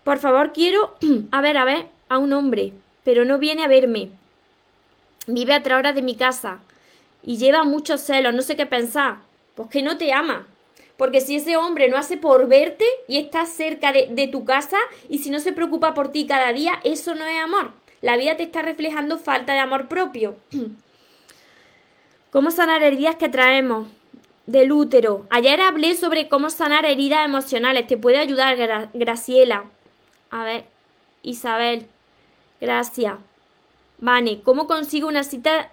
[0.02, 0.96] Por favor, quiero
[1.30, 2.72] a ver, a ver, a un hombre,
[3.04, 4.10] pero no viene a verme.
[5.28, 6.58] Vive a tres horas de mi casa
[7.22, 9.18] y lleva muchos celos, no sé qué pensar.
[9.54, 10.48] Pues que no te ama,
[10.96, 14.78] porque si ese hombre no hace por verte y está cerca de, tu casa
[15.08, 17.72] y si no se preocupa por ti cada día, eso no es amor.
[18.00, 20.36] La vida te está reflejando falta de amor propio.
[22.30, 23.88] ¿Cómo sanar heridas que traemos?
[24.46, 25.26] Del útero.
[25.30, 27.86] Ayer hablé sobre cómo sanar heridas emocionales.
[27.86, 29.64] Te puede ayudar, Graciela.
[30.30, 30.64] A ver,
[31.22, 31.86] Isabel.
[32.60, 33.14] Gracias.
[33.98, 35.70] Vane, ¿cómo consigo una cita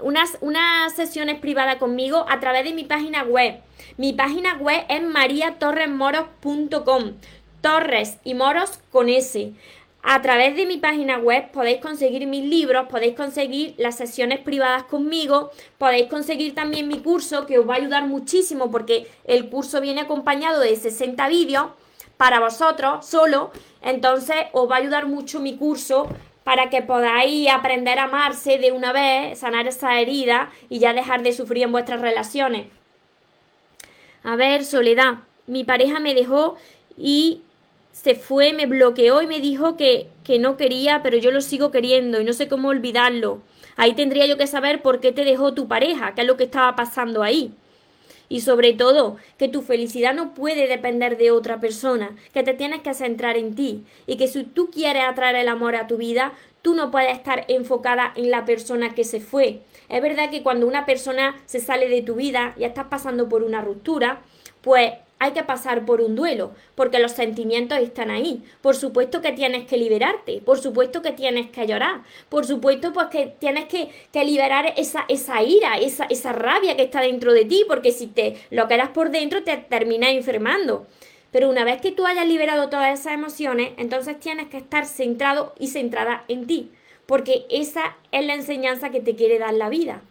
[0.00, 3.60] unas, unas sesiones privadas conmigo a través de mi página web.
[3.96, 7.12] Mi página web es mariatorresmoros.com.
[7.60, 9.54] Torres y moros con S.
[10.06, 14.82] A través de mi página web podéis conseguir mis libros, podéis conseguir las sesiones privadas
[14.82, 19.80] conmigo, podéis conseguir también mi curso que os va a ayudar muchísimo porque el curso
[19.80, 21.68] viene acompañado de 60 vídeos
[22.18, 26.06] para vosotros solo, entonces os va a ayudar mucho mi curso
[26.44, 31.22] para que podáis aprender a amarse de una vez, sanar esa herida y ya dejar
[31.22, 32.66] de sufrir en vuestras relaciones.
[34.22, 35.16] A ver, Soledad,
[35.46, 36.56] mi pareja me dejó
[36.96, 37.40] y
[37.92, 41.70] se fue, me bloqueó y me dijo que, que no quería, pero yo lo sigo
[41.70, 43.40] queriendo y no sé cómo olvidarlo.
[43.76, 46.44] Ahí tendría yo que saber por qué te dejó tu pareja, qué es lo que
[46.44, 47.52] estaba pasando ahí.
[48.28, 52.82] Y sobre todo, que tu felicidad no puede depender de otra persona, que te tienes
[52.82, 56.32] que centrar en ti y que si tú quieres atraer el amor a tu vida,
[56.62, 59.60] tú no puedes estar enfocada en la persona que se fue.
[59.88, 63.42] Es verdad que cuando una persona se sale de tu vida y estás pasando por
[63.42, 64.22] una ruptura,
[64.62, 64.94] pues
[65.24, 68.44] hay que pasar por un duelo, porque los sentimientos están ahí.
[68.60, 73.06] Por supuesto que tienes que liberarte, por supuesto que tienes que llorar, por supuesto pues
[73.08, 73.88] que tienes que,
[74.24, 78.36] liberar esa, esa ira, esa, esa rabia que está dentro de ti, porque si te
[78.50, 80.86] lo quedas por dentro te terminas enfermando.
[81.32, 85.54] Pero una vez que tú hayas liberado todas esas emociones, entonces tienes que estar centrado
[85.58, 86.70] y centrada en ti,
[87.06, 90.02] porque esa es la enseñanza que te quiere dar la vida.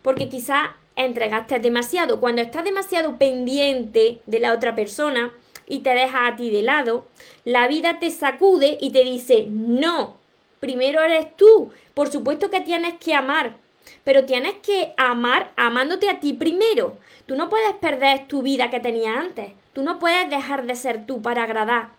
[0.00, 2.20] Porque quizá entregaste demasiado.
[2.20, 5.32] Cuando estás demasiado pendiente de la otra persona
[5.66, 7.06] y te deja a ti de lado,
[7.44, 10.16] la vida te sacude y te dice, no,
[10.60, 11.70] primero eres tú.
[11.94, 13.56] Por supuesto que tienes que amar,
[14.04, 16.98] pero tienes que amar amándote a ti primero.
[17.26, 19.52] Tú no puedes perder tu vida que tenías antes.
[19.72, 21.90] Tú no puedes dejar de ser tú para agradar.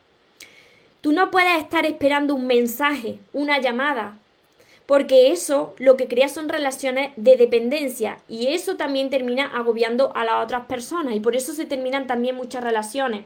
[1.01, 4.17] Tú no puedes estar esperando un mensaje, una llamada,
[4.85, 10.25] porque eso lo que crea son relaciones de dependencia y eso también termina agobiando a
[10.25, 13.25] las otras personas y por eso se terminan también muchas relaciones.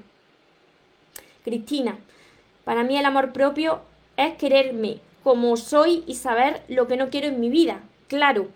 [1.43, 1.97] Cristina,
[2.63, 3.81] para mí el amor propio
[4.17, 7.81] es quererme como soy y saber lo que no quiero en mi vida.
[8.07, 8.47] Claro.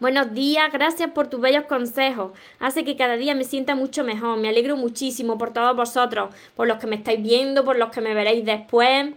[0.00, 2.30] Buenos días, gracias por tus bellos consejos.
[2.60, 4.38] Hace que cada día me sienta mucho mejor.
[4.38, 8.00] Me alegro muchísimo por todos vosotros, por los que me estáis viendo, por los que
[8.00, 9.14] me veréis después.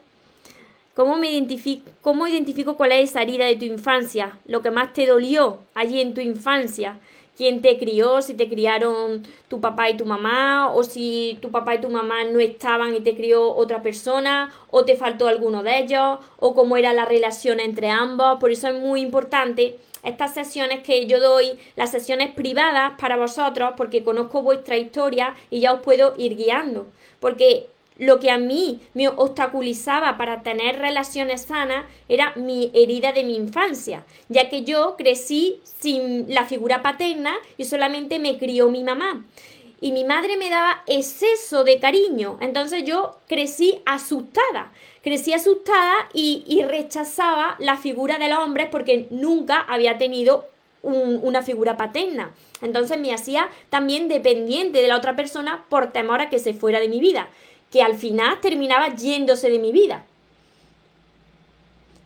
[0.94, 4.38] ¿Cómo, me identifico, ¿Cómo identifico cuál es esa herida de tu infancia?
[4.46, 7.00] Lo que más te dolió allí en tu infancia.
[7.38, 8.22] ¿Quién te crió?
[8.22, 12.26] Si te criaron tu papá y tu mamá, o si tu papá y tu mamá
[12.26, 16.76] no estaban y te crió otra persona, o te faltó alguno de ellos, o cómo
[16.76, 18.38] era la relación entre ambos.
[18.40, 23.76] Por eso es muy importante estas sesiones que yo doy, las sesiones privadas para vosotros,
[23.78, 26.88] porque conozco vuestra historia y ya os puedo ir guiando.
[27.22, 27.68] Porque
[28.02, 33.36] lo que a mí me obstaculizaba para tener relaciones sanas era mi herida de mi
[33.36, 39.24] infancia, ya que yo crecí sin la figura paterna y solamente me crió mi mamá.
[39.82, 44.72] Y mi madre me daba exceso de cariño, entonces yo crecí asustada,
[45.04, 50.48] crecí asustada y, rechazaba la figura de los hombres porque nunca había tenido
[50.82, 52.34] una figura paterna.
[52.64, 56.80] Entonces me hacía también dependiente de la otra persona por temor a que se fuera
[56.80, 57.30] de mi vida
[57.72, 60.06] que al final terminaba yéndose de mi vida.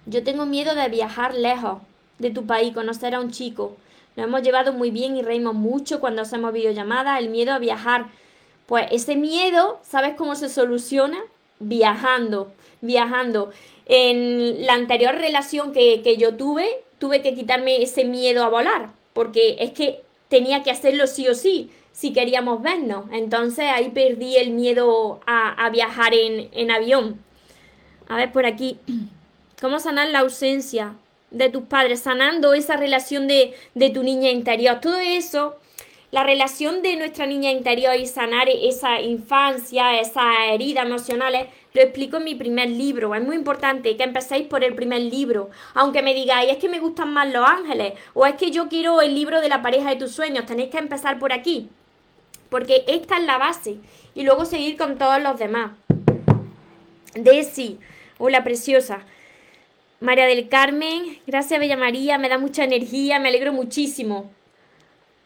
[0.06, 1.80] Yo tengo miedo de viajar lejos
[2.20, 3.76] de tu país, conocer a un chico.
[4.16, 8.06] Nos hemos llevado muy bien y reímos mucho cuando hacemos videollamadas, el miedo a viajar.
[8.68, 11.18] Pues ese miedo, ¿sabes cómo se soluciona?
[11.60, 12.52] Viajando,
[12.82, 13.52] viajando.
[13.88, 18.92] En la anterior relación que, que yo tuve, tuve que quitarme ese miedo a volar,
[19.14, 23.06] porque es que tenía que hacerlo sí o sí si queríamos vernos.
[23.12, 27.20] Entonces ahí perdí el miedo a, viajar en, avión.
[28.08, 28.78] A ver por aquí.
[29.62, 30.96] ¿Cómo sanar la ausencia
[31.32, 32.02] de tus padres?
[32.02, 34.82] Sanando esa relación de, de tu niña interior.
[34.82, 35.56] Todo eso
[36.12, 42.18] la relación de nuestra niña interior y sanar esa infancia, esas heridas emocionales, lo explico
[42.18, 43.16] en mi primer libro.
[43.16, 45.50] Es muy importante que empecéis por el primer libro.
[45.74, 49.02] Aunque me digáis, es que me gustan más los ángeles, o es que yo quiero
[49.02, 51.70] el libro de la pareja de tus sueños, tenéis que empezar por aquí
[52.50, 53.78] porque esta es la base
[54.14, 55.72] y luego seguir con todos los demás.
[57.16, 57.80] Desi,
[58.18, 59.06] hola preciosa.
[60.00, 64.32] María del Carmen, gracias Bella María, me da mucha energía, me alegro muchísimo.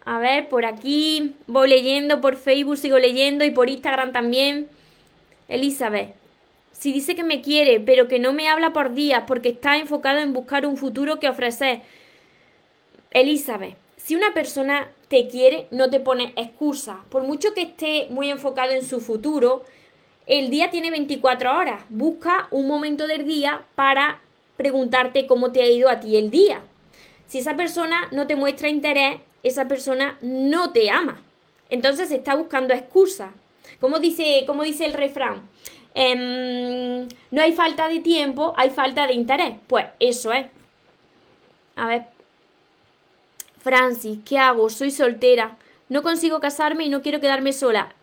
[0.05, 4.67] A ver, por aquí voy leyendo, por Facebook sigo leyendo y por Instagram también.
[5.47, 6.13] Elizabeth,
[6.71, 10.19] si dice que me quiere, pero que no me habla por días porque está enfocado
[10.19, 11.81] en buscar un futuro que ofrecer.
[13.11, 13.75] Elizabeth,
[14.09, 17.05] si una persona te quiere, no te pone excusa.
[17.09, 19.63] Por mucho que esté muy enfocado en su futuro,
[20.25, 21.83] el día tiene 24 horas.
[21.89, 24.19] Busca un momento del día para
[24.57, 26.63] preguntarte cómo te ha ido a ti el día.
[27.27, 31.21] Si esa persona no te muestra interés, esa persona no te ama.
[31.69, 33.29] Entonces está buscando excusas.
[33.79, 35.47] Como dice, dice el refrán,
[35.93, 39.53] em, no hay falta de tiempo, hay falta de interés.
[39.67, 40.47] Pues eso es.
[41.75, 42.18] A ver.
[43.59, 44.69] Francis, ¿qué hago?
[44.69, 45.57] Soy soltera.
[45.89, 47.93] No consigo casarme y no quiero quedarme sola.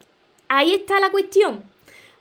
[0.49, 1.65] Ahí está la cuestión.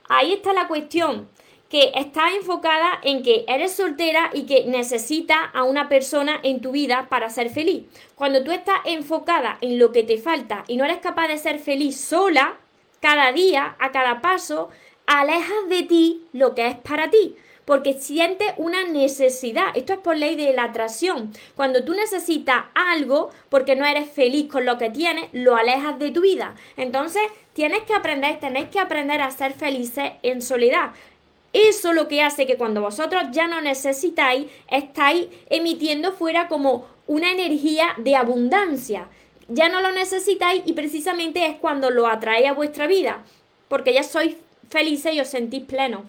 [0.08, 1.28] Ahí está la cuestión
[1.68, 6.70] que está enfocada en que eres soltera y que necesitas a una persona en tu
[6.70, 7.84] vida para ser feliz.
[8.14, 11.58] Cuando tú estás enfocada en lo que te falta y no eres capaz de ser
[11.58, 12.56] feliz sola,
[13.00, 14.70] cada día, a cada paso,
[15.06, 17.36] alejas de ti lo que es para ti.
[17.66, 19.66] Porque sientes una necesidad.
[19.74, 21.32] Esto es por ley de la atracción.
[21.54, 26.10] Cuando tú necesitas algo porque no eres feliz con lo que tienes, lo alejas de
[26.12, 26.54] tu vida.
[26.78, 30.92] Entonces, tienes que aprender, tenéis que aprender a ser felices en soledad.
[31.52, 37.32] Eso lo que hace que cuando vosotros ya no necesitáis, estáis emitiendo fuera como una
[37.32, 39.08] energía de abundancia.
[39.48, 43.24] Ya no lo necesitáis y precisamente es cuando lo atrae a vuestra vida,
[43.68, 44.36] porque ya sois
[44.70, 46.02] felices y os sentís plenos.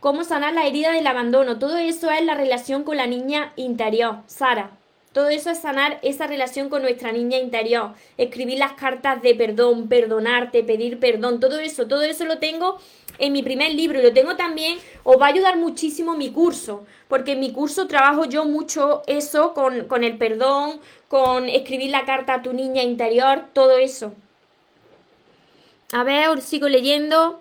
[0.00, 1.58] ¿Cómo sanar la herida del abandono?
[1.58, 4.72] Todo eso es la relación con la niña interior, Sara.
[5.14, 9.88] Todo eso es sanar esa relación con nuestra niña interior, escribir las cartas de perdón,
[9.88, 12.76] perdonarte, pedir perdón, todo eso, todo eso lo tengo
[13.16, 16.84] en mi primer libro y lo tengo también, os va a ayudar muchísimo mi curso,
[17.08, 22.04] porque en mi curso trabajo yo mucho eso con, con el perdón, con escribir la
[22.04, 24.12] carta a tu niña interior, todo eso.
[25.92, 27.40] A ver, sigo leyendo.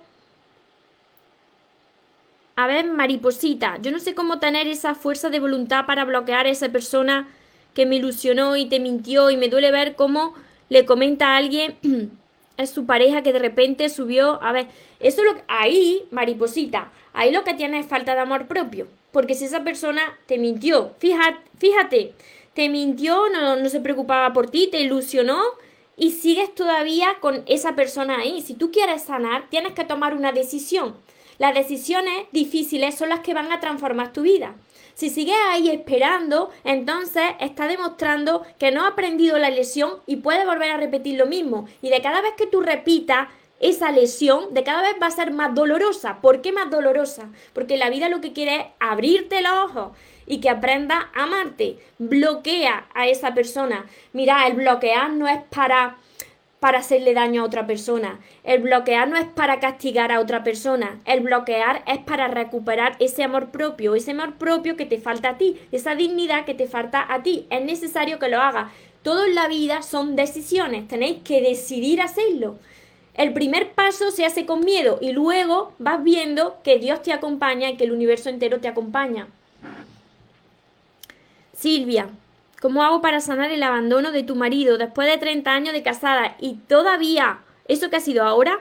[2.57, 6.49] A ver, mariposita, yo no sé cómo tener esa fuerza de voluntad para bloquear a
[6.49, 7.27] esa persona
[7.73, 10.33] que me ilusionó y te mintió y me duele ver cómo
[10.69, 11.75] le comenta a alguien
[12.57, 14.67] es su pareja que de repente subió, a ver,
[15.01, 19.43] eso lo ahí, mariposita, ahí lo que tiene es falta de amor propio, porque si
[19.43, 22.13] esa persona te mintió, fíjate, fíjate,
[22.53, 25.41] te mintió, no, no se preocupaba por ti, te ilusionó
[25.97, 28.41] y sigues todavía con esa persona ahí.
[28.41, 30.95] Si tú quieres sanar, tienes que tomar una decisión.
[31.37, 34.55] Las decisiones difíciles son las que van a transformar tu vida.
[34.93, 40.45] Si sigues ahí esperando, entonces está demostrando que no ha aprendido la lesión y puede
[40.45, 41.67] volver a repetir lo mismo.
[41.81, 43.27] Y de cada vez que tú repitas
[43.59, 46.21] esa lesión, de cada vez va a ser más dolorosa.
[46.21, 47.29] ¿Por qué más dolorosa?
[47.53, 51.79] Porque la vida lo que quiere es abrirte los ojos y que aprenda a amarte.
[51.97, 53.85] Bloquea a esa persona.
[54.13, 55.97] Mira, el bloquear no es para
[56.59, 58.19] para hacerle daño a otra persona.
[58.43, 60.99] El bloquear no es para castigar a otra persona.
[61.05, 65.37] El bloquear es para recuperar ese amor propio, ese amor propio que te falta a
[65.37, 67.45] ti, esa dignidad que te falta a ti.
[67.49, 68.71] Es necesario que lo hagas.
[69.03, 70.87] Todo en la vida son decisiones.
[70.87, 72.57] Tenéis que decidir hacerlo.
[73.13, 77.69] El primer paso se hace con miedo y luego vas viendo que Dios te acompaña
[77.69, 79.27] y que el universo entero te acompaña.
[81.55, 82.09] Silvia,
[82.65, 86.35] ¿Cómo hago para sanar el abandono de tu marido después de 30 años de casada
[86.39, 88.59] y todavía eso que ha sido ahora?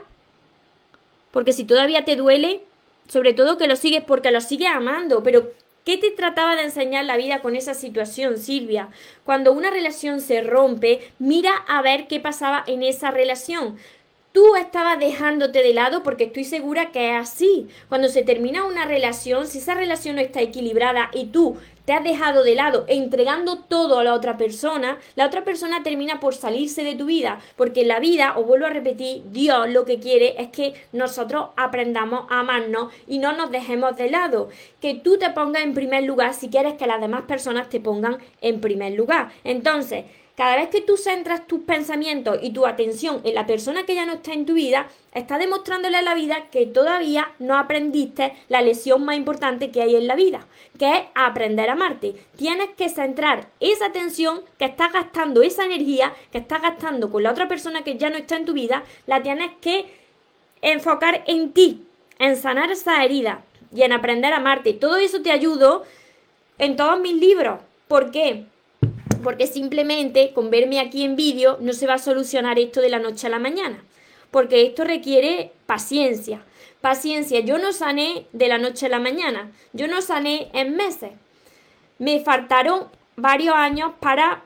[1.31, 2.61] Porque si todavía te duele,
[3.09, 5.51] sobre todo que lo sigues porque lo sigues amando, pero
[5.87, 8.91] ¿qué te trataba de enseñar la vida con esa situación, Silvia?
[9.25, 13.79] Cuando una relación se rompe, mira a ver qué pasaba en esa relación
[14.35, 17.68] tú estabas dejándote de lado porque estoy segura que es así.
[17.89, 22.03] Cuando se termina una relación, si esa relación no está equilibrada y tú te has
[22.03, 26.82] dejado de lado entregando todo a la otra persona, la otra persona termina por salirse
[26.82, 30.49] de tu vida, porque la vida, os vuelvo a repetir, Dios lo que quiere es
[30.49, 34.49] que nosotros aprendamos a amarnos y no nos dejemos de lado,
[34.80, 38.18] que tú te pongas en primer lugar si quieres que las demás personas te pongan
[38.41, 39.30] en primer lugar.
[39.45, 40.07] Entonces,
[40.37, 44.05] cada vez que tú centras tus pensamientos y tu atención en la persona que ya
[44.05, 48.61] no está en tu vida, estás demostrándole a la vida que todavía no aprendiste la
[48.61, 52.16] lección más importante que hay en la vida, que es aprender a amarte.
[52.37, 57.30] Tienes que centrar esa atención que estás gastando, esa energía que estás gastando con la
[57.30, 59.87] otra persona que ya no está en tu vida, la tienes que
[60.62, 61.87] enfocar en ti,
[62.18, 64.72] en sanar esa herida y en aprender a amarte.
[64.72, 65.85] Todo eso te ayudo
[66.59, 67.61] en todos mis libros.
[67.87, 68.47] ¿Por qué?
[69.25, 73.01] Porque simplemente con verme aquí en vídeo no se va a solucionar esto de la
[73.01, 73.83] noche a la mañana,
[74.31, 76.45] porque esto requiere paciencia.
[76.81, 81.12] Paciencia, yo no sané de la noche a la mañana, yo no sané en meses.
[81.99, 84.43] Me faltaron varios años para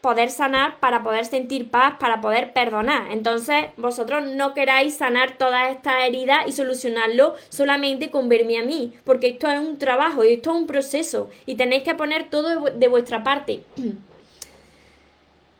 [0.00, 3.12] poder sanar, para poder sentir paz, para poder perdonar.
[3.12, 8.94] Entonces, vosotros no queráis sanar todas estas heridas y solucionarlo solamente con verme a mí,
[9.04, 12.70] porque esto es un trabajo y esto es un proceso y tenéis que poner todo
[12.70, 13.62] de vuestra parte.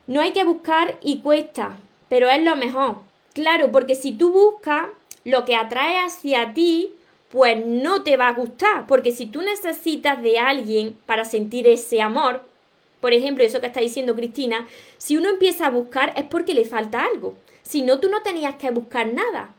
[0.07, 1.77] No hay que buscar y cuesta,
[2.09, 2.97] pero es lo mejor.
[3.35, 4.89] Claro, porque si tú buscas
[5.25, 6.93] lo que atrae hacia ti,
[7.31, 12.03] pues no te va a gustar, porque si tú necesitas de alguien para sentir ese
[12.03, 12.43] amor,
[13.01, 16.65] por ejemplo, eso que está diciendo Cristina, si uno empieza a buscar es porque le
[16.65, 17.35] falta algo.
[17.63, 19.55] Si no, tú no tenías que buscar nada.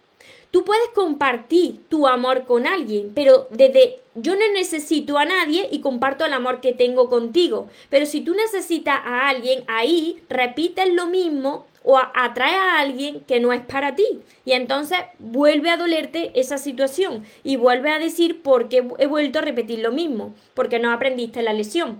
[0.53, 5.81] Tú puedes compartir tu amor con alguien, pero desde yo no necesito a nadie y
[5.81, 7.69] comparto el amor que tengo contigo.
[7.89, 13.39] Pero si tú necesitas a alguien, ahí repites lo mismo o atrae a alguien que
[13.39, 14.05] no es para ti.
[14.45, 19.39] Y entonces vuelve a dolerte esa situación y vuelve a decir por qué he vuelto
[19.39, 21.99] a repetir lo mismo, porque no aprendiste la lesión.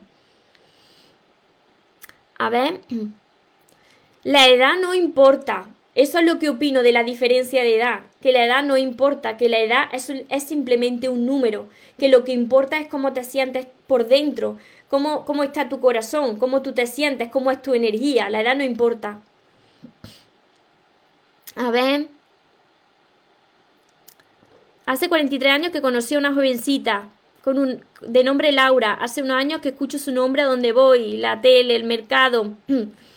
[2.37, 2.81] A ver,
[4.23, 5.69] la edad no importa.
[5.95, 9.37] Eso es lo que opino de la diferencia de edad, que la edad no importa,
[9.37, 11.69] que la edad es, es simplemente un número,
[11.99, 14.57] que lo que importa es cómo te sientes por dentro,
[14.89, 18.55] cómo, cómo está tu corazón, cómo tú te sientes, cómo es tu energía, la edad
[18.55, 19.19] no importa.
[21.55, 22.07] A ver.
[24.85, 27.07] Hace 43 años que conocí a una jovencita
[27.43, 28.93] con un, de nombre Laura.
[28.93, 32.53] Hace unos años que escucho su nombre a donde voy, la tele, el mercado.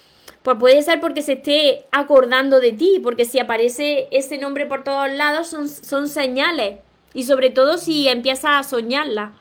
[0.47, 4.85] Pues puede ser porque se esté acordando de ti, porque si aparece ese nombre por
[4.85, 6.79] todos lados son, son señales.
[7.15, 9.33] Y sobre todo si empiezas a soñarla.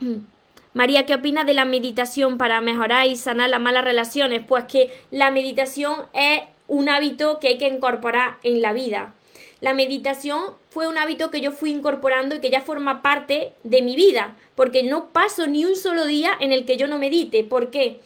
[0.74, 4.42] María, ¿qué opinas de la meditación para mejorar y sanar las malas relaciones?
[4.46, 9.14] Pues que la meditación es un hábito que hay que incorporar en la vida.
[9.62, 13.80] La meditación fue un hábito que yo fui incorporando y que ya forma parte de
[13.80, 17.44] mi vida, porque no paso ni un solo día en el que yo no medite.
[17.44, 18.00] ¿Por qué?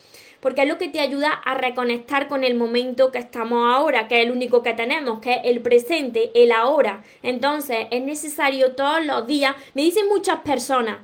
[0.62, 4.26] Es lo que te ayuda a reconectar con el momento que estamos ahora, que es
[4.26, 7.02] el único que tenemos, que es el presente, el ahora.
[7.22, 10.98] Entonces, es necesario todos los días, me dicen muchas personas,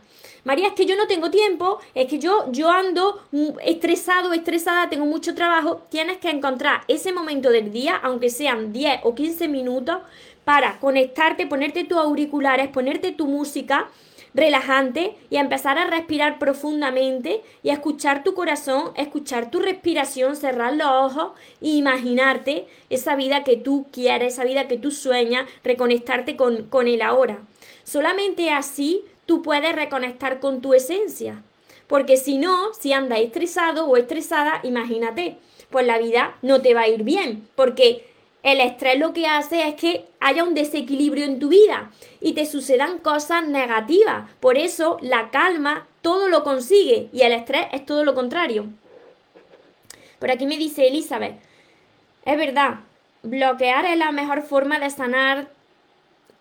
[0.45, 3.23] María, es que yo no tengo tiempo, es que yo, yo ando
[3.65, 5.87] estresado, estresada, tengo mucho trabajo.
[5.89, 9.99] Tienes que encontrar ese momento del día, aunque sean 10 o 15 minutos,
[10.45, 13.89] para conectarte, ponerte tus auriculares, ponerte tu música
[14.35, 20.75] relajante y empezar a respirar profundamente y a escuchar tu corazón, escuchar tu respiración, cerrar
[20.75, 26.37] los ojos e imaginarte esa vida que tú quieres, esa vida que tú sueñas, reconectarte
[26.37, 27.39] con, con el ahora.
[27.85, 31.43] Solamente así tú puedes reconectar con tu esencia.
[31.87, 35.37] Porque si no, si andas estresado o estresada, imagínate,
[35.71, 37.49] pues la vida no te va a ir bien.
[37.55, 38.12] Porque
[38.43, 41.91] el estrés lo que hace es que haya un desequilibrio en tu vida
[42.21, 44.29] y te sucedan cosas negativas.
[44.41, 48.67] Por eso la calma todo lo consigue y el estrés es todo lo contrario.
[50.19, 51.37] Por aquí me dice Elizabeth,
[52.25, 52.81] es verdad,
[53.23, 55.49] bloquear es la mejor forma de sanar,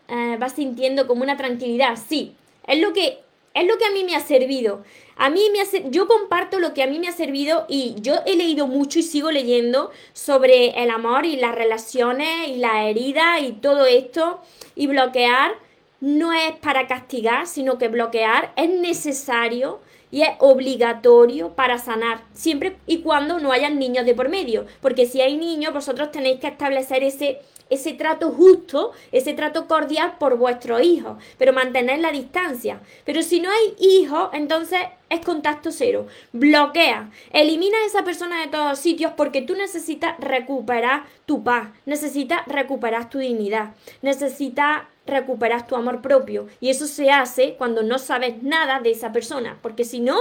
[0.07, 1.97] eh, vas sintiendo como una tranquilidad.
[1.97, 2.35] Sí,
[2.67, 3.19] es lo que,
[3.53, 4.83] es lo que a mí me ha servido.
[5.15, 8.35] A mí me yo comparto lo que a mí me ha servido y yo he
[8.35, 13.51] leído mucho y sigo leyendo sobre el amor y las relaciones y la herida y
[13.51, 14.41] todo esto.
[14.75, 15.53] Y bloquear
[15.99, 19.79] no es para castigar, sino que bloquear es necesario
[20.11, 25.05] y es obligatorio para sanar, siempre y cuando no hayan niños de por medio, porque
[25.05, 27.39] si hay niños, vosotros tenéis que establecer ese
[27.71, 32.81] ese trato justo, ese trato cordial por vuestros hijos, pero mantener la distancia.
[33.05, 36.05] Pero si no hay hijos, entonces es contacto cero.
[36.33, 42.45] Bloquea, elimina a esa persona de todos sitios porque tú necesitas recuperar tu paz, necesitas
[42.45, 46.47] recuperar tu dignidad, necesitas recuperar tu amor propio.
[46.59, 50.17] Y eso se hace cuando no sabes nada de esa persona, porque si no,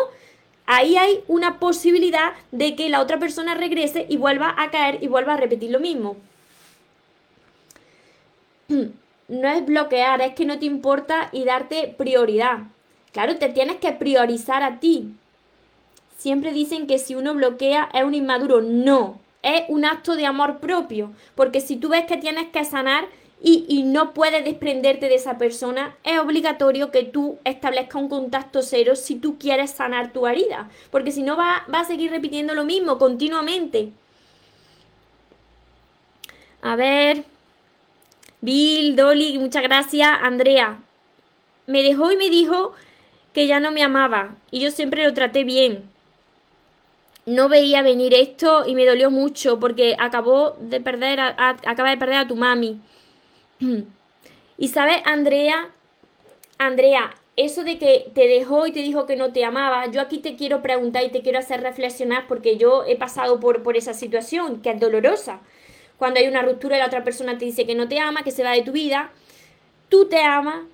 [0.66, 5.08] ahí hay una posibilidad de que la otra persona regrese y vuelva a caer y
[5.08, 6.16] vuelva a repetir lo mismo.
[9.28, 12.60] No es bloquear, es que no te importa y darte prioridad.
[13.12, 15.14] Claro, te tienes que priorizar a ti.
[16.16, 18.60] Siempre dicen que si uno bloquea es un inmaduro.
[18.60, 21.12] No, es un acto de amor propio.
[21.34, 23.06] Porque si tú ves que tienes que sanar
[23.42, 28.96] y, no puedes desprenderte de esa persona, es obligatorio que tú establezcas un contacto cero
[28.96, 30.68] si tú quieres sanar tu herida.
[30.90, 33.92] Porque si no, va, va a seguir repitiendo lo mismo continuamente.
[36.60, 37.24] A ver.
[38.42, 40.08] Bill, Dolly, muchas gracias.
[40.22, 40.78] Andrea,
[41.66, 42.72] me dejó y me dijo
[43.34, 45.90] que ya no me amaba y yo siempre lo traté bien.
[47.26, 51.98] No veía venir esto y me dolió mucho porque acabó de perder a, acaba de
[51.98, 52.80] perder a tu mami.
[54.58, 55.70] Y sabes, Andrea,
[56.58, 60.18] Andrea, eso de que te dejó y te dijo que no te amaba, yo aquí
[60.18, 63.94] te quiero preguntar y te quiero hacer reflexionar porque yo he pasado por, por esa
[63.94, 65.40] situación que es dolorosa
[66.00, 68.30] cuando hay una ruptura y la otra persona te dice que no te ama, que
[68.30, 69.10] se va de tu vida,
[69.90, 70.64] tú te amas,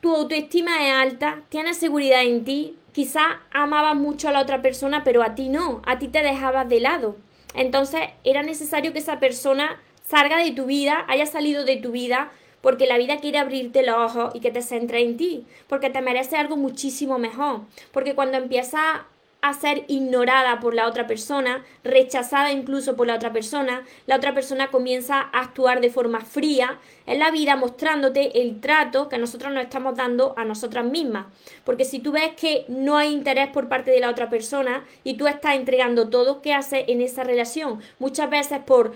[0.00, 5.04] tu autoestima es alta, tienes seguridad en ti, quizás amabas mucho a la otra persona,
[5.04, 7.14] pero a ti no, a ti te dejabas de lado.
[7.54, 12.32] Entonces era necesario que esa persona salga de tu vida, haya salido de tu vida,
[12.60, 16.02] porque la vida quiere abrirte los ojos y que te centres en ti, porque te
[16.02, 17.60] mereces algo muchísimo mejor,
[17.92, 19.02] porque cuando empiezas
[19.40, 24.34] a ser ignorada por la otra persona, rechazada incluso por la otra persona, la otra
[24.34, 29.52] persona comienza a actuar de forma fría en la vida mostrándote el trato que nosotros
[29.52, 31.26] nos estamos dando a nosotras mismas.
[31.64, 35.14] Porque si tú ves que no hay interés por parte de la otra persona y
[35.14, 38.94] tú estás entregando todo que haces en esa relación, muchas veces por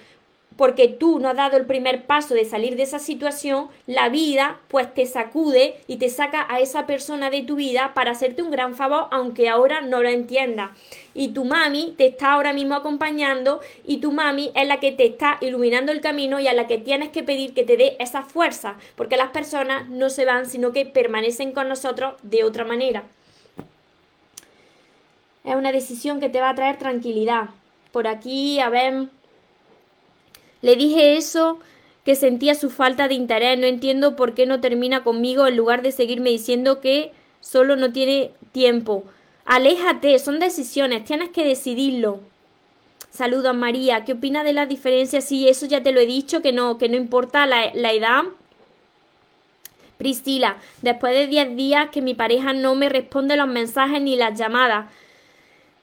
[0.57, 4.61] porque tú no has dado el primer paso de salir de esa situación, la vida
[4.69, 8.51] pues te sacude y te saca a esa persona de tu vida para hacerte un
[8.51, 10.73] gran favor, aunque ahora no lo entienda.
[11.15, 15.07] Y tu mami te está ahora mismo acompañando y tu mami es la que te
[15.07, 18.23] está iluminando el camino y a la que tienes que pedir que te dé esa
[18.23, 23.05] fuerza, porque las personas no se van, sino que permanecen con nosotros de otra manera.
[25.45, 27.51] Es una decisión que te va a traer tranquilidad.
[27.91, 29.09] Por aquí, a ver,
[30.63, 31.59] le dije eso,
[32.05, 35.83] que sentía su falta de interés, no entiendo por qué no termina conmigo en lugar
[35.83, 39.05] de seguirme diciendo que solo no tiene tiempo.
[39.45, 42.21] Aléjate, son decisiones, tienes que decidirlo.
[43.11, 45.25] Saludos María, ¿qué opina de las diferencias?
[45.25, 48.23] Sí, eso ya te lo he dicho, que no, que no importa la, la edad.
[49.99, 54.39] Priscila, después de 10 días que mi pareja no me responde los mensajes ni las
[54.39, 54.91] llamadas.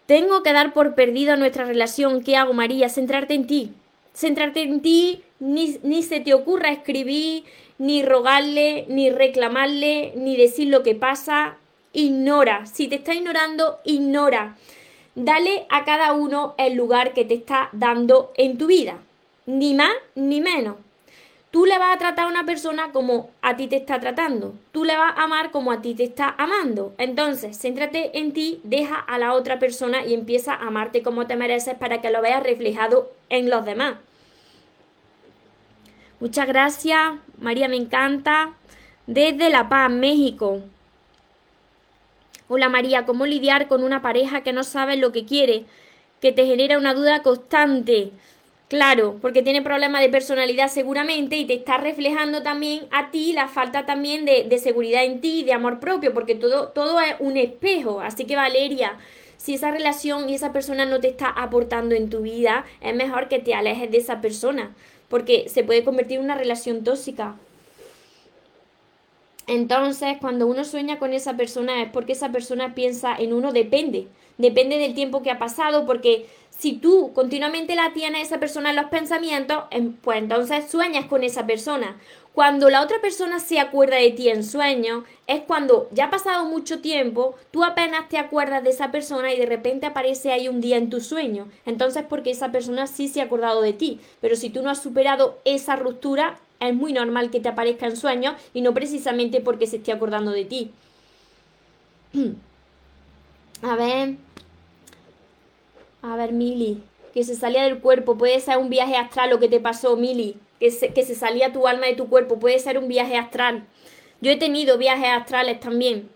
[0.07, 2.23] Tengo que dar por perdida nuestra relación.
[2.23, 2.89] ¿Qué hago, María?
[2.89, 3.73] Centrarte en ti
[4.14, 7.43] centrarte en ti, ni, ni se te ocurra escribir,
[7.78, 11.57] ni rogarle, ni reclamarle, ni decir lo que pasa.
[11.93, 12.66] Ignora.
[12.66, 14.57] Si te está ignorando, ignora.
[15.16, 18.97] Dale a cada uno el lugar que te está dando en tu vida.
[19.45, 20.76] Ni más ni menos.
[21.51, 24.53] Tú le vas a tratar a una persona como a ti te está tratando.
[24.71, 26.93] Tú le vas a amar como a ti te está amando.
[26.99, 31.35] Entonces, céntrate en ti, deja a la otra persona y empieza a amarte como te
[31.35, 33.95] mereces para que lo veas reflejado en los demás.
[36.19, 38.53] Muchas gracias, María, me encanta.
[39.07, 40.61] Desde La Paz, México.
[42.47, 45.65] Hola María, ¿cómo lidiar con una pareja que no sabe lo que quiere?
[46.19, 48.11] Que te genera una duda constante.
[48.70, 53.47] Claro, porque tiene problemas de personalidad seguramente y te está reflejando también a ti la
[53.47, 57.36] falta también de, de seguridad en ti, de amor propio, porque todo, todo es un
[57.36, 57.99] espejo.
[57.99, 58.97] Así que Valeria,
[59.38, 63.28] si esa relación y esa persona no te está aportando en tu vida, es mejor
[63.28, 64.76] que te alejes de esa persona
[65.09, 67.36] porque se puede convertir en una relación tóxica.
[69.47, 74.07] Entonces, cuando uno sueña con esa persona es porque esa persona piensa en uno, depende,
[74.38, 76.28] depende del tiempo que ha pasado, porque
[76.60, 81.24] si tú continuamente la tienes esa persona en los pensamientos, em, pues entonces sueñas con
[81.24, 81.95] esa persona.
[82.34, 86.45] Cuando la otra persona se acuerda de ti en sueño, es cuando ya ha pasado
[86.45, 90.60] mucho tiempo, tú apenas te acuerdas de esa persona y de repente aparece ahí un
[90.60, 91.47] día en tu sueño.
[91.66, 94.01] Entonces, porque esa persona sí se ha acordado de ti.
[94.20, 97.95] Pero si tú no has superado esa ruptura, es muy normal que te aparezca en
[97.95, 100.72] sueños y no precisamente porque se esté acordando de ti.
[103.62, 104.16] A ver.
[106.01, 106.81] A ver, Mili.
[107.13, 108.17] Que se salía del cuerpo.
[108.17, 111.87] Puede ser un viaje astral lo que te pasó, Mili que se, salía tu alma
[111.87, 113.65] de tu cuerpo, puede ser un viaje astral.
[114.21, 116.09] Yo he tenido viajes astrales también.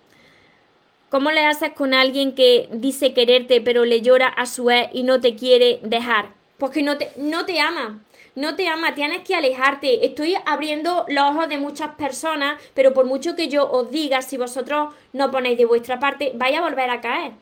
[1.09, 5.03] ¿Cómo le haces con alguien que dice quererte pero le llora a su vez y
[5.03, 6.29] no te quiere dejar?
[6.57, 8.01] Porque no te, no te ama.
[8.35, 10.05] No te ama, tienes que alejarte.
[10.05, 14.37] Estoy abriendo los ojos de muchas personas, pero por mucho que yo os diga, si
[14.37, 17.33] vosotros no ponéis de vuestra parte, vais a volver a caer.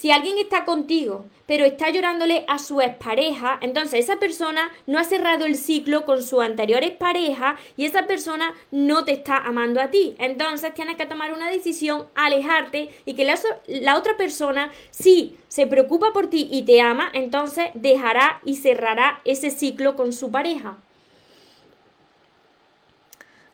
[0.00, 5.04] Si alguien está contigo, pero está llorándole a su expareja, entonces esa persona no ha
[5.04, 9.90] cerrado el ciclo con su anterior expareja y esa persona no te está amando a
[9.90, 10.14] ti.
[10.16, 15.66] Entonces tienes que tomar una decisión, alejarte y que la, la otra persona, si se
[15.66, 20.78] preocupa por ti y te ama, entonces dejará y cerrará ese ciclo con su pareja.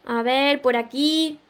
[0.04, 1.40] A ver, por aquí.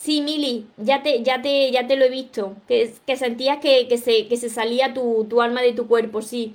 [0.00, 2.56] Sí, Mili, ya te, ya te, ya te lo he visto.
[2.66, 6.54] Que, que sentías que, se, que se salía tu, tu alma de tu cuerpo, sí.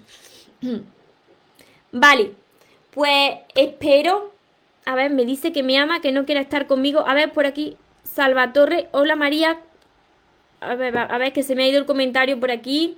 [1.91, 2.31] Vale,
[2.91, 4.31] pues espero.
[4.85, 7.07] A ver, me dice que me ama, que no quiere estar conmigo.
[7.07, 8.87] A ver, por aquí, Salvatore.
[8.91, 9.59] Hola María.
[10.59, 12.97] A ver, a ver, que se me ha ido el comentario por aquí.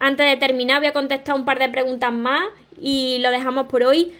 [0.00, 2.42] Antes de terminar, voy a contestar un par de preguntas más
[2.80, 4.12] y lo dejamos por hoy.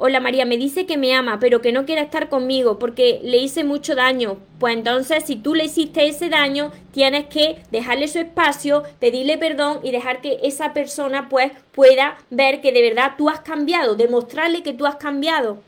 [0.00, 3.38] Hola María, me dice que me ama, pero que no quiere estar conmigo porque le
[3.38, 4.38] hice mucho daño.
[4.60, 9.80] Pues entonces, si tú le hiciste ese daño, tienes que dejarle su espacio, pedirle perdón
[9.82, 14.62] y dejar que esa persona pues pueda ver que de verdad tú has cambiado, demostrarle
[14.62, 15.64] que tú has cambiado.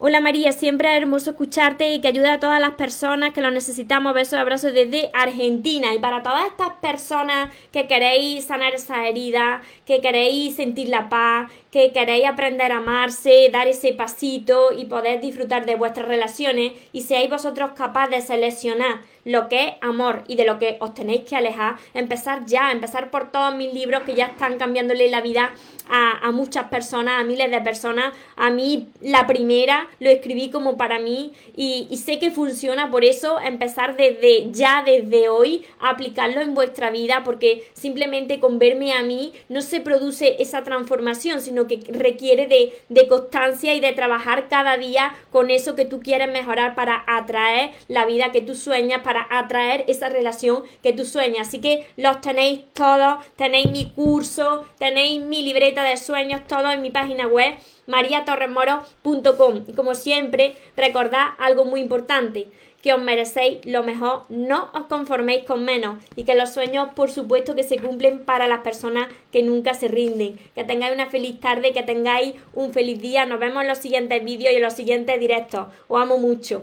[0.00, 3.50] Hola María, siempre es hermoso escucharte y que ayuda a todas las personas que lo
[3.50, 4.14] necesitamos.
[4.14, 5.92] Besos, abrazos desde Argentina.
[5.92, 11.50] Y para todas estas personas que queréis sanar esa herida, que queréis sentir la paz,
[11.72, 17.00] que queréis aprender a amarse, dar ese pasito y poder disfrutar de vuestras relaciones y
[17.00, 21.22] seáis vosotros capaces de seleccionar lo que es amor y de lo que os tenéis
[21.22, 25.52] que alejar, empezar ya, empezar por todos mis libros que ya están cambiándole la vida
[25.88, 28.12] a, muchas personas, a miles de personas.
[28.36, 33.40] A mí la primera lo escribí como para mí y, sé que funciona, por eso
[33.40, 39.02] empezar desde ya, desde hoy, a aplicarlo en vuestra vida, porque simplemente con verme a
[39.02, 44.48] mí no se produce esa transformación, sino que requiere de, de constancia y de trabajar
[44.48, 49.00] cada día con eso que tú quieres mejorar para atraer la vida que tú sueñas,
[49.08, 51.48] para atraer esa relación que tú sueñas.
[51.48, 56.82] Así que los tenéis todos, tenéis mi curso, tenéis mi libreta de sueños, todo en
[56.82, 57.54] mi página web
[57.86, 59.64] mariatorremoro.com.
[59.66, 62.48] Y como siempre, recordad algo muy importante,
[62.82, 67.10] que os merecéis lo mejor, no os conforméis con menos y que los sueños, por
[67.10, 70.38] supuesto, que se cumplen para las personas que nunca se rinden.
[70.54, 73.24] Que tengáis una feliz tarde, que tengáis un feliz día.
[73.24, 75.68] Nos vemos en los siguientes vídeos y en los siguientes directos.
[75.88, 76.62] Os amo mucho.